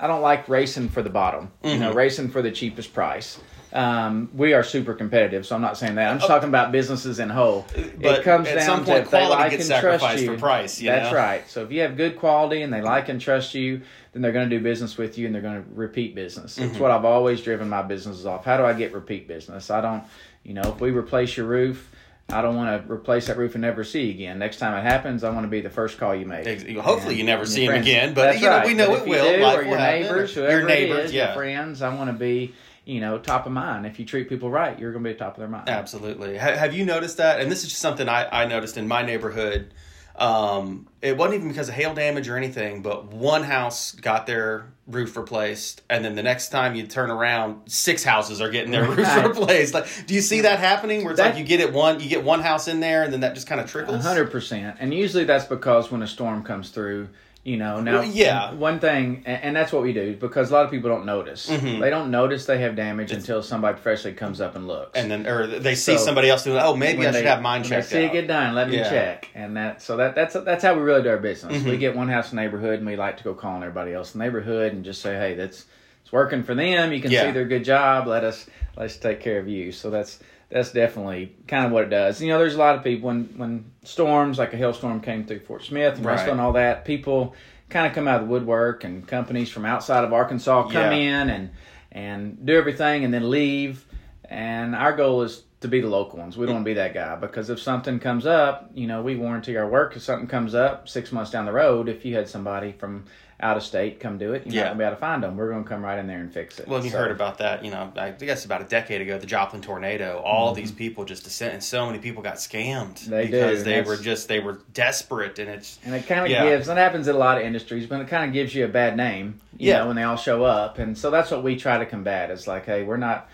I 0.00 0.06
don't 0.06 0.22
like 0.22 0.48
racing 0.48 0.88
for 0.90 1.02
the 1.02 1.10
bottom. 1.10 1.50
You 1.62 1.78
know, 1.78 1.88
Mm-hmm. 1.88 1.96
racing 1.98 2.28
for 2.30 2.42
the 2.42 2.50
cheapest 2.52 2.92
price. 2.94 3.38
Um, 3.72 4.30
we 4.32 4.52
are 4.54 4.62
super 4.62 4.94
competitive, 4.94 5.44
so 5.44 5.56
I'm 5.56 5.60
not 5.60 5.76
saying 5.76 5.96
that. 5.96 6.08
I'm 6.08 6.18
just 6.18 6.28
talking 6.28 6.48
about 6.48 6.70
businesses 6.70 7.18
in 7.18 7.28
whole. 7.28 7.66
But 8.00 8.20
it 8.20 8.22
comes 8.22 8.46
at 8.46 8.54
down 8.54 8.66
some 8.66 8.84
to 8.84 8.90
point, 8.92 9.04
they 9.10 9.18
quality 9.18 9.42
like 9.42 9.50
gets 9.50 9.68
and 9.68 9.80
trust 9.80 10.20
you. 10.20 10.26
for 10.32 10.38
price, 10.38 10.80
you 10.80 10.90
That's 10.90 11.10
know? 11.10 11.16
right. 11.18 11.50
So 11.50 11.64
if 11.64 11.72
you 11.72 11.80
have 11.80 11.96
good 11.96 12.16
quality 12.16 12.62
and 12.62 12.72
they 12.72 12.80
like 12.82 13.08
and 13.08 13.20
trust 13.20 13.52
you, 13.54 13.80
then 14.14 14.22
they're 14.22 14.32
going 14.32 14.48
to 14.48 14.56
do 14.56 14.62
business 14.62 14.96
with 14.96 15.18
you 15.18 15.26
and 15.26 15.34
they're 15.34 15.42
going 15.42 15.62
to 15.62 15.68
repeat 15.74 16.14
business. 16.14 16.56
Mm-hmm. 16.56 16.70
It's 16.70 16.78
what 16.78 16.90
I've 16.92 17.04
always 17.04 17.42
driven 17.42 17.68
my 17.68 17.82
businesses 17.82 18.24
off. 18.24 18.44
How 18.44 18.56
do 18.56 18.64
I 18.64 18.72
get 18.72 18.94
repeat 18.94 19.28
business? 19.28 19.70
I 19.70 19.80
don't, 19.80 20.04
you 20.44 20.54
know, 20.54 20.62
if 20.62 20.80
we 20.80 20.90
replace 20.92 21.36
your 21.36 21.46
roof, 21.46 21.90
I 22.28 22.40
don't 22.40 22.56
want 22.56 22.86
to 22.86 22.92
replace 22.92 23.26
that 23.26 23.36
roof 23.36 23.54
and 23.54 23.62
never 23.62 23.84
see 23.84 24.04
you 24.04 24.10
again. 24.12 24.38
Next 24.38 24.58
time 24.58 24.72
it 24.78 24.82
happens, 24.82 25.24
I 25.24 25.30
want 25.30 25.44
to 25.44 25.50
be 25.50 25.60
the 25.60 25.68
first 25.68 25.98
call 25.98 26.14
you 26.14 26.26
make. 26.26 26.46
Hopefully, 26.78 27.10
And 27.10 27.18
you 27.18 27.24
never 27.24 27.44
see 27.44 27.66
him 27.66 27.74
again, 27.74 28.14
but 28.14 28.36
you 28.36 28.42
know 28.42 28.48
right. 28.50 28.66
we 28.66 28.74
know 28.74 28.94
it 28.94 29.06
will. 29.06 29.36
do, 29.36 29.44
or 29.44 29.62
your 29.62 29.76
neighbors, 29.76 30.36
Or 30.36 30.40
whoever 30.40 30.58
your 30.60 30.68
neighbors, 30.68 31.04
is, 31.06 31.12
yeah. 31.12 31.26
your 31.26 31.34
friends. 31.34 31.82
I 31.82 31.94
want 31.94 32.08
to 32.08 32.16
be, 32.16 32.54
you 32.84 33.00
know, 33.00 33.18
top 33.18 33.44
of 33.46 33.52
mind. 33.52 33.84
If 33.84 33.98
you 33.98 34.06
treat 34.06 34.28
people 34.28 34.48
right, 34.48 34.78
you're 34.78 34.92
going 34.92 35.04
to 35.04 35.10
be 35.10 35.16
top 35.16 35.34
of 35.34 35.40
their 35.40 35.48
mind. 35.48 35.68
Absolutely. 35.68 36.38
Have 36.38 36.72
you 36.72 36.86
noticed 36.86 37.16
that? 37.18 37.40
And 37.40 37.50
this 37.50 37.62
is 37.62 37.70
just 37.70 37.82
something 37.82 38.08
I, 38.08 38.44
I 38.44 38.46
noticed 38.46 38.78
in 38.78 38.88
my 38.88 39.02
neighborhood. 39.02 39.74
Um, 40.16 40.86
it 41.02 41.16
wasn't 41.16 41.36
even 41.36 41.48
because 41.48 41.68
of 41.68 41.74
hail 41.74 41.92
damage 41.94 42.28
or 42.28 42.36
anything, 42.36 42.82
but 42.82 43.06
one 43.12 43.42
house 43.42 43.92
got 43.92 44.26
their 44.26 44.66
roof 44.86 45.16
replaced, 45.16 45.82
and 45.90 46.04
then 46.04 46.14
the 46.14 46.22
next 46.22 46.50
time 46.50 46.74
you 46.74 46.86
turn 46.86 47.10
around, 47.10 47.62
six 47.66 48.04
houses 48.04 48.40
are 48.40 48.50
getting 48.50 48.70
their 48.70 48.84
roofs 48.88 49.00
Right. 49.08 49.26
replaced. 49.26 49.74
Like, 49.74 49.86
do 50.06 50.14
you 50.14 50.20
see 50.20 50.42
that 50.42 50.58
happening? 50.60 51.02
Where 51.02 51.12
it's 51.12 51.20
That- 51.20 51.30
like 51.30 51.38
you 51.38 51.44
get 51.44 51.60
it 51.60 51.72
one, 51.72 51.98
you 52.00 52.08
get 52.08 52.22
one 52.22 52.40
house 52.42 52.68
in 52.68 52.80
there, 52.80 53.02
and 53.02 53.12
then 53.12 53.20
that 53.20 53.34
just 53.34 53.46
kind 53.46 53.60
of 53.60 53.68
trickles. 53.70 54.02
hundred 54.04 54.30
percent. 54.30 54.76
And 54.78 54.94
usually 54.94 55.24
that's 55.24 55.46
because 55.46 55.90
when 55.90 56.02
a 56.02 56.06
storm 56.06 56.42
comes 56.44 56.68
through, 56.70 57.08
you 57.44 57.56
know. 57.58 57.80
Now, 57.80 57.98
Well, 58.00 58.04
yeah. 58.04 58.52
one 58.54 58.80
thing, 58.80 59.22
and, 59.26 59.54
that's 59.54 59.72
what 59.72 59.82
we 59.82 59.92
do 59.92 60.16
because 60.16 60.50
a 60.50 60.54
lot 60.54 60.64
of 60.64 60.70
people 60.70 60.88
don't 60.90 61.04
notice. 61.06 61.48
Mhm. 61.50 61.78
They 61.80 61.90
don't 61.90 62.10
notice 62.10 62.46
they 62.46 62.58
have 62.58 62.74
damage 62.74 63.12
until 63.12 63.42
somebody 63.42 63.74
professionally 63.74 64.16
comes 64.16 64.40
up 64.40 64.56
and 64.56 64.66
looks. 64.66 64.98
And 64.98 65.10
then, 65.10 65.26
or 65.26 65.46
they 65.46 65.74
see 65.74 65.96
So, 65.98 66.04
somebody 66.04 66.30
else 66.30 66.42
doing. 66.44 66.58
Oh, 66.58 66.74
maybe 66.74 67.00
I 67.06 67.12
should 67.12 67.22
they- 67.24 67.28
have 67.28 67.42
mine 67.42 67.62
checked 67.62 67.88
see 67.88 67.98
out. 67.98 68.04
it 68.04 68.12
get 68.12 68.26
done. 68.28 68.54
Let 68.54 68.68
me 68.70 68.78
Yeah. 68.78 68.88
check, 68.90 69.28
and 69.34 69.56
that 69.56 69.82
so 69.82 69.96
that 69.98 70.14
that's 70.14 70.34
that's 70.34 70.64
how 70.64 70.74
we 70.74 70.80
really 70.82 71.02
do 71.02 71.10
our 71.10 71.18
business. 71.18 71.58
Mm-hmm. 71.58 71.68
We 71.70 71.76
get 71.76 71.94
one 71.94 72.08
house 72.08 72.30
in 72.32 72.36
the 72.36 72.42
neighborhood, 72.42 72.78
and 72.78 72.86
we 72.86 72.96
like 72.96 73.18
to 73.18 73.24
go 73.24 73.34
calling 73.34 73.62
everybody 73.62 73.92
else 73.92 74.14
in 74.14 74.18
the 74.18 74.24
neighborhood 74.24 74.72
and 74.72 74.84
just 74.84 75.02
say, 75.02 75.14
hey, 75.16 75.34
that's 75.34 75.66
it's 76.02 76.12
working 76.12 76.42
for 76.42 76.54
them. 76.54 76.92
You 76.92 77.00
can 77.00 77.10
Yeah. 77.10 77.26
see 77.26 77.30
their 77.32 77.44
good 77.46 77.64
job. 77.64 78.06
Let 78.06 78.24
us 78.24 78.46
let's 78.76 78.96
take 78.96 79.20
care 79.20 79.38
of 79.38 79.48
you. 79.48 79.70
So 79.70 79.90
that's 79.90 80.18
that's 80.54 80.70
definitely 80.70 81.34
kind 81.48 81.66
of 81.66 81.72
what 81.72 81.82
it 81.82 81.90
does. 81.90 82.22
You 82.22 82.28
know, 82.28 82.38
there's 82.38 82.54
a 82.54 82.58
lot 82.58 82.76
of 82.76 82.84
people 82.84 83.08
when 83.08 83.24
when 83.36 83.72
storms 83.82 84.38
like 84.38 84.54
a 84.54 84.56
hailstorm 84.56 85.00
came 85.00 85.26
through 85.26 85.40
Fort 85.40 85.64
Smith 85.64 85.96
and 85.96 86.06
Right. 86.06 86.28
And 86.28 86.40
all 86.40 86.52
that, 86.52 86.84
people 86.84 87.34
kind 87.68 87.88
of 87.88 87.92
come 87.92 88.06
out 88.06 88.20
of 88.20 88.28
the 88.28 88.32
woodwork, 88.32 88.84
and 88.84 89.04
companies 89.06 89.50
from 89.50 89.64
outside 89.66 90.04
of 90.04 90.12
Arkansas 90.12 90.68
come 90.68 90.92
Yeah. 90.92 91.22
in 91.22 91.30
and 91.30 91.50
and 91.90 92.46
do 92.46 92.56
everything 92.56 93.04
and 93.04 93.12
then 93.12 93.28
leave. 93.30 93.84
And 94.30 94.76
our 94.76 94.92
goal 94.96 95.22
is 95.22 95.42
to 95.60 95.66
be 95.66 95.80
the 95.80 95.88
local 95.88 96.20
ones. 96.20 96.36
We 96.36 96.46
don't 96.46 96.54
want 96.56 96.64
to 96.66 96.70
be 96.70 96.74
that 96.74 96.94
guy 96.94 97.16
because 97.16 97.50
if 97.50 97.58
something 97.60 97.98
comes 97.98 98.24
up, 98.24 98.70
you 98.74 98.86
know, 98.86 99.02
we 99.02 99.16
warranty 99.16 99.56
our 99.56 99.66
work. 99.68 99.96
If 99.96 100.02
something 100.02 100.28
comes 100.28 100.54
up 100.54 100.88
six 100.88 101.10
months 101.10 101.32
down 101.32 101.46
the 101.46 101.52
road, 101.52 101.88
if 101.88 102.04
you 102.04 102.14
had 102.14 102.28
somebody 102.28 102.70
from 102.72 103.06
out 103.40 103.56
of 103.56 103.62
state 103.62 103.98
come 104.00 104.16
do 104.16 104.32
it, 104.32 104.46
you're 104.46 104.54
Yeah. 104.54 104.60
not 104.62 104.66
gonna 104.68 104.78
be 104.78 104.84
able 104.84 104.94
to 104.96 105.00
find 105.00 105.22
them. 105.22 105.36
We're 105.36 105.50
gonna 105.50 105.64
come 105.64 105.84
right 105.84 105.98
in 105.98 106.06
there 106.06 106.20
and 106.20 106.32
fix 106.32 106.58
it. 106.60 106.68
Well, 106.68 106.84
you 106.84 106.90
So- 106.90 106.98
heard 106.98 107.10
about 107.10 107.38
that, 107.38 107.64
you 107.64 107.70
know, 107.70 107.92
I 107.96 108.10
guess 108.12 108.44
about 108.44 108.60
a 108.62 108.64
decade 108.64 109.00
ago, 109.00 109.18
the 109.18 109.26
Joplin 109.26 109.60
tornado. 109.60 110.22
All 110.24 110.54
these 110.54 110.70
people 110.70 111.04
just 111.04 111.24
descent, 111.24 111.52
and 111.52 111.62
so 111.62 111.84
many 111.86 111.98
people 111.98 112.22
got 112.22 112.36
scammed 112.36 112.94
Mm-hmm. 113.00 113.10
They 113.10 113.26
because 113.26 113.58
and 113.62 113.66
they 113.66 113.82
were 113.82 113.96
just 113.96 114.28
they 114.28 114.40
were 114.40 114.60
desperate, 114.72 115.38
and 115.38 115.50
it's 115.50 115.78
And 115.84 115.94
it 115.94 116.06
kind 116.06 116.20
of 116.24 116.30
Yeah. 116.30 116.44
gives, 116.44 116.68
and 116.68 116.78
it 116.78 116.82
happens 116.82 117.08
in 117.08 117.14
a 117.16 117.18
lot 117.18 117.36
of 117.38 117.44
industries, 117.44 117.86
but 117.86 118.00
it 118.00 118.08
kind 118.08 118.24
of 118.24 118.32
gives 118.32 118.54
you 118.54 118.64
a 118.64 118.68
bad 118.68 118.96
name, 118.96 119.40
you 119.58 119.70
Yeah. 119.70 119.78
know, 119.80 119.88
when 119.88 119.96
they 119.96 120.04
all 120.04 120.16
show 120.16 120.44
up. 120.44 120.78
And 120.78 120.96
so 120.96 121.10
that's 121.10 121.30
what 121.30 121.42
we 121.42 121.56
try 121.56 121.78
to 121.78 121.86
combat. 121.86 122.30
It's 122.30 122.46
like, 122.46 122.66
hey, 122.66 122.84
we're 122.84 122.96
not, 122.96 123.28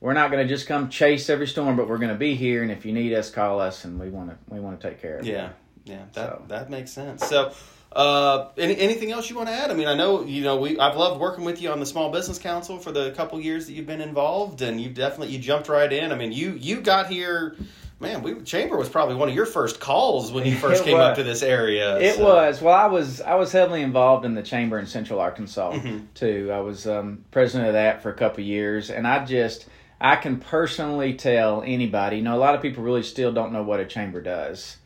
we're 0.00 0.12
not 0.12 0.30
going 0.30 0.46
to 0.46 0.54
just 0.54 0.66
come 0.68 0.90
chase 0.90 1.30
every 1.30 1.46
storm, 1.46 1.76
but 1.76 1.88
we're 1.88 1.96
going 1.98 2.10
to 2.10 2.14
be 2.14 2.34
here. 2.34 2.62
And 2.62 2.70
if 2.70 2.84
you 2.84 2.92
need 2.92 3.14
us, 3.14 3.30
call 3.30 3.58
us, 3.60 3.86
and 3.86 3.98
we 3.98 4.10
want 4.10 4.28
to, 4.30 4.36
we 4.54 4.60
want 4.60 4.78
to 4.78 4.88
take 4.90 5.00
care 5.00 5.16
of 5.18 5.26
you. 5.26 5.32
yeah, 5.32 5.48
yeah, 5.86 5.96
that 6.12 6.28
So. 6.28 6.42
that 6.48 6.68
makes 6.70 6.90
sense. 6.90 7.24
So. 7.26 7.52
Uh, 7.96 8.48
any, 8.58 8.76
anything 8.78 9.10
else 9.10 9.30
you 9.30 9.36
want 9.36 9.48
to 9.48 9.54
add? 9.54 9.70
I 9.70 9.74
mean, 9.74 9.88
I 9.88 9.94
know 9.94 10.22
you 10.22 10.42
know 10.44 10.58
we. 10.58 10.78
I've 10.78 10.96
loved 10.96 11.18
working 11.18 11.44
with 11.44 11.62
you 11.62 11.70
on 11.70 11.80
the 11.80 11.86
Small 11.86 12.12
Business 12.12 12.38
Council 12.38 12.78
for 12.78 12.92
the 12.92 13.10
couple 13.12 13.40
years 13.40 13.66
that 13.66 13.72
you've 13.72 13.86
been 13.86 14.02
involved, 14.02 14.60
and 14.60 14.78
you 14.78 14.90
definitely 14.90 15.28
you 15.34 15.38
jumped 15.38 15.68
right 15.70 15.90
in. 15.90 16.12
I 16.12 16.14
mean, 16.14 16.30
you 16.30 16.50
you 16.52 16.82
got 16.82 17.06
here, 17.08 17.56
man. 17.98 18.22
We 18.22 18.34
Chamber 18.42 18.76
was 18.76 18.90
probably 18.90 19.14
one 19.14 19.30
of 19.30 19.34
your 19.34 19.46
first 19.46 19.80
calls 19.80 20.30
when 20.30 20.44
you 20.44 20.56
first 20.58 20.82
It 20.82 20.84
came 20.84 20.98
up 20.98 21.16
to 21.16 21.22
this 21.22 21.42
area. 21.42 21.98
It 21.98 22.16
so- 22.16 22.24
was 22.24 22.60
well. 22.60 22.74
I 22.74 22.86
was 22.88 23.22
I 23.22 23.36
was 23.36 23.50
heavily 23.50 23.80
involved 23.80 24.26
in 24.26 24.34
the 24.34 24.42
chamber 24.42 24.78
in 24.78 24.84
Central 24.86 25.18
Arkansas 25.18 25.72
Mm-hmm. 25.72 25.98
too. 26.14 26.50
I 26.52 26.60
was 26.60 26.86
um, 26.86 27.24
president 27.30 27.68
of 27.68 27.72
that 27.74 28.02
for 28.02 28.10
a 28.10 28.14
couple 28.14 28.44
years, 28.44 28.90
and 28.90 29.06
I 29.06 29.24
just 29.24 29.66
I 29.98 30.16
can 30.16 30.36
personally 30.38 31.14
tell 31.14 31.62
anybody. 31.62 32.18
You 32.18 32.22
know, 32.24 32.36
a 32.36 32.38
lot 32.38 32.54
of 32.54 32.60
people 32.60 32.82
really 32.82 33.02
still 33.04 33.32
don't 33.32 33.54
know 33.54 33.62
what 33.62 33.80
a 33.80 33.86
chamber 33.86 34.20
does. 34.20 34.76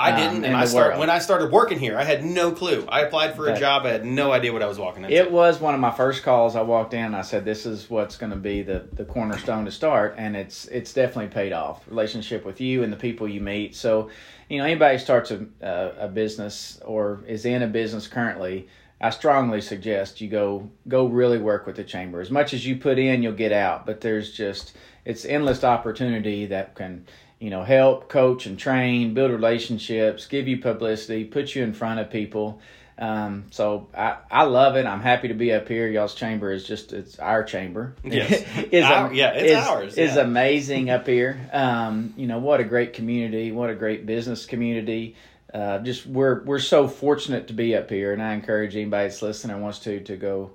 I 0.00 0.12
um, 0.12 0.16
didn't, 0.16 0.36
in 0.38 0.44
and 0.44 0.56
I 0.56 0.64
start 0.64 0.98
when 0.98 1.10
I 1.10 1.18
started 1.18 1.52
working 1.52 1.78
here. 1.78 1.98
I 1.98 2.04
had 2.04 2.24
no 2.24 2.52
clue. 2.52 2.86
I 2.88 3.02
applied 3.02 3.36
for 3.36 3.48
a 3.48 3.50
Okay. 3.52 3.60
job. 3.60 3.84
I 3.84 3.90
had 3.90 4.04
no 4.04 4.32
idea 4.32 4.52
what 4.52 4.62
I 4.62 4.66
was 4.66 4.78
walking 4.78 5.04
into. 5.04 5.14
It 5.14 5.30
was 5.30 5.60
one 5.60 5.74
of 5.74 5.80
my 5.80 5.90
first 5.90 6.22
calls. 6.22 6.56
I 6.56 6.62
walked 6.62 6.94
in. 6.94 7.14
I 7.14 7.22
said, 7.22 7.44
"This 7.44 7.66
is 7.66 7.90
what's 7.90 8.16
going 8.16 8.30
to 8.32 8.38
be 8.38 8.62
the 8.62 8.84
the 8.92 9.04
cornerstone 9.04 9.64
to 9.66 9.70
start," 9.70 10.14
and 10.16 10.36
it's 10.36 10.66
it's 10.66 10.92
definitely 10.92 11.28
paid 11.28 11.52
off. 11.52 11.86
Relationship 11.88 12.44
with 12.44 12.60
you 12.60 12.82
and 12.82 12.92
the 12.92 12.96
people 12.96 13.28
you 13.28 13.40
meet. 13.40 13.76
So, 13.76 14.10
you 14.48 14.58
know, 14.58 14.64
anybody 14.64 14.98
starts 14.98 15.30
a 15.30 15.46
a, 15.60 16.06
a 16.06 16.08
business 16.08 16.80
or 16.84 17.20
is 17.26 17.44
in 17.44 17.62
a 17.62 17.68
business 17.68 18.08
currently. 18.08 18.68
I 19.02 19.08
strongly 19.10 19.62
suggest 19.62 20.20
you 20.20 20.28
go 20.28 20.70
go 20.86 21.06
really 21.06 21.38
work 21.38 21.66
with 21.66 21.76
the 21.76 21.84
chamber. 21.84 22.20
As 22.20 22.30
much 22.30 22.52
as 22.52 22.66
you 22.66 22.76
put 22.76 22.98
in, 22.98 23.22
you'll 23.22 23.32
get 23.32 23.52
out. 23.52 23.86
But 23.86 24.00
there's 24.00 24.32
just 24.32 24.76
it's 25.04 25.24
endless 25.24 25.64
opportunity 25.64 26.46
that 26.46 26.74
can 26.74 27.06
you 27.40 27.50
know 27.50 27.64
help 27.64 28.08
coach 28.08 28.46
and 28.46 28.58
train, 28.58 29.14
build 29.14 29.32
relationships, 29.32 30.26
give 30.26 30.46
you 30.46 30.58
publicity, 30.60 31.24
put 31.24 31.54
you 31.54 31.64
in 31.64 31.72
front 31.72 31.98
of 31.98 32.10
people. 32.10 32.60
Um, 32.98 33.46
so 33.50 33.88
I, 33.96 34.18
I 34.30 34.42
love 34.42 34.76
it. 34.76 34.84
I'm 34.84 35.00
happy 35.00 35.28
to 35.28 35.34
be 35.34 35.54
up 35.54 35.66
here. 35.66 35.88
Y'all's 35.88 36.14
chamber 36.14 36.52
is 36.52 36.66
just 36.66 36.92
it's 36.92 37.18
our 37.18 37.42
chamber. 37.42 37.94
Yes. 38.04 38.44
is 38.70 38.84
Our- 38.84 39.12
yeah, 39.14 39.30
it's 39.32 39.52
is, 39.52 39.66
ours, 39.66 39.96
Is 39.98 40.16
yeah. 40.16 40.22
amazing 40.22 40.90
up 40.90 41.06
here. 41.06 41.48
Um, 41.50 42.12
you 42.18 42.26
know 42.26 42.38
what 42.38 42.60
a 42.60 42.64
great 42.64 42.92
community. 42.92 43.52
What 43.52 43.70
a 43.70 43.74
great 43.74 44.04
business 44.04 44.44
community. 44.44 45.16
Uh, 45.52 45.78
just 45.78 46.06
we're 46.06 46.44
we're 46.44 46.58
so 46.60 46.86
fortunate 46.86 47.48
to 47.48 47.54
be 47.54 47.74
up 47.74 47.88
here, 47.88 48.12
and 48.12 48.22
I 48.22 48.34
encourage 48.34 48.76
anybody 48.76 49.08
that's 49.08 49.22
listening 49.22 49.54
and 49.54 49.62
wants 49.62 49.78
to 49.80 50.00
to 50.00 50.16
go. 50.16 50.50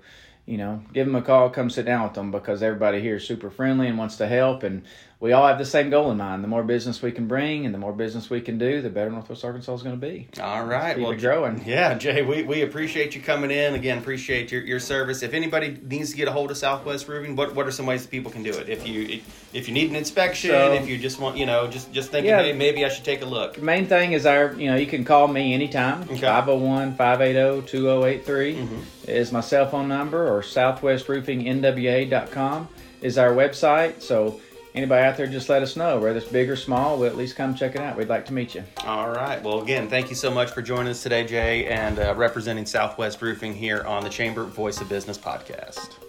You 0.46 0.58
know, 0.60 0.84
give 0.94 1.08
them 1.08 1.16
a 1.16 1.24
call, 1.24 1.50
come 1.50 1.72
sit 1.72 1.88
down 1.88 2.04
with 2.04 2.14
them 2.14 2.30
because 2.30 2.62
everybody 2.62 3.02
here 3.02 3.16
is 3.16 3.26
super 3.26 3.50
friendly 3.50 3.88
and 3.88 3.98
wants 3.98 4.18
to 4.18 4.28
help, 4.28 4.62
and 4.62 4.84
we 5.20 5.32
all 5.32 5.48
have 5.48 5.58
the 5.58 5.66
same 5.66 5.90
goal 5.90 6.12
in 6.12 6.18
mind. 6.18 6.44
The 6.44 6.48
more 6.48 6.64
business 6.64 7.02
we 7.02 7.12
can 7.12 7.28
bring 7.28 7.66
and 7.66 7.74
the 7.74 7.80
more 7.80 7.94
business 7.94 8.30
we 8.30 8.42
can 8.42 8.58
do, 8.58 8.82
the 8.82 8.90
better 8.90 9.10
Northwest 9.10 9.44
Arkansas 9.46 9.74
is 9.76 9.82
going 9.82 10.00
to 10.00 10.08
be. 10.08 10.28
All 10.42 10.66
right. 10.66 10.96
Keep 10.96 11.06
well, 11.06 11.18
growing. 11.18 11.64
Yeah, 11.66 11.94
Jay, 11.96 12.22
we, 12.22 12.44
we 12.44 12.62
appreciate 12.64 13.16
you 13.16 13.22
coming 13.22 13.50
in. 13.50 13.76
Again, 13.76 13.98
appreciate 13.98 14.52
your, 14.52 14.62
your 14.62 14.80
service. 14.80 15.24
If 15.24 15.34
anybody 15.34 15.80
needs 15.84 16.12
to 16.12 16.18
get 16.18 16.28
a 16.28 16.32
hold 16.32 16.52
of 16.52 16.58
Southwest 16.58 17.08
Roofing, 17.08 17.36
what, 17.38 17.56
what 17.56 17.66
are 17.66 17.72
some 17.72 17.86
ways 17.86 18.02
that 18.04 18.12
people 18.12 18.30
can 18.32 18.44
do 18.44 18.52
it? 18.52 18.68
If 18.68 18.86
you 18.88 19.22
if 19.54 19.68
you 19.70 19.74
need 19.74 19.90
an 19.90 19.96
inspection, 19.96 20.50
So- 20.52 20.74
if 20.74 20.88
you 20.90 20.98
just 20.98 21.18
want, 21.20 21.38
you 21.38 21.46
know, 21.46 21.68
just 21.68 21.94
just 21.94 22.12
thinking, 22.12 22.30
Yeah. 22.30 22.42
hey, 22.44 22.52
maybe 22.54 22.84
I 22.84 22.90
should 22.90 23.06
take 23.06 23.22
a 23.22 23.26
look. 23.26 23.62
main 23.62 23.86
thing 23.88 24.12
is 24.14 24.26
our 24.26 24.52
you 24.54 24.70
know 24.70 24.76
you 24.76 24.88
can 24.88 25.06
call 25.06 25.28
me 25.30 25.54
anytime 25.54 26.02
Okay. 26.04 26.18
501-580-2083 26.20 28.26
mm-hmm. 28.26 28.80
is 29.08 29.32
my 29.32 29.40
cell 29.42 29.68
phone 29.70 29.88
number 29.88 30.28
or 30.28 30.42
southwestroofingnwa.com 30.42 32.68
is 33.02 33.18
our 33.18 33.32
website 33.32 34.02
so 34.02 34.42
anybody 34.76 35.04
out 35.04 35.18
there 35.18 35.28
just 35.28 35.50
let 35.50 35.64
us 35.64 35.76
know 35.76 36.00
whether 36.00 36.18
it's 36.18 36.28
big 36.28 36.50
or 36.50 36.56
small 36.56 36.98
we'll 36.98 37.10
at 37.10 37.18
least 37.18 37.36
come 37.36 37.56
check 37.56 37.76
it 37.76 37.82
out 37.82 37.98
we'd 37.98 38.10
like 38.10 38.26
to 38.26 38.34
meet 38.34 38.54
you 38.54 38.64
All 38.86 39.10
right. 39.10 39.42
Well, 39.42 39.62
again, 39.62 39.90
thank 39.90 40.10
you 40.10 40.16
so 40.16 40.30
much 40.30 40.52
for 40.52 40.62
joining 40.62 40.92
us 40.92 41.02
today, 41.02 41.26
Jay, 41.26 41.66
and 41.66 41.98
uh, 41.98 42.14
representing 42.16 42.66
Southwest 42.66 43.22
Roofing 43.22 43.54
here 43.54 43.84
on 43.84 44.04
the 44.04 44.10
Chamber 44.10 44.44
Voice 44.44 44.80
of 44.82 44.90
Business 44.90 45.18
podcast. 45.18 46.05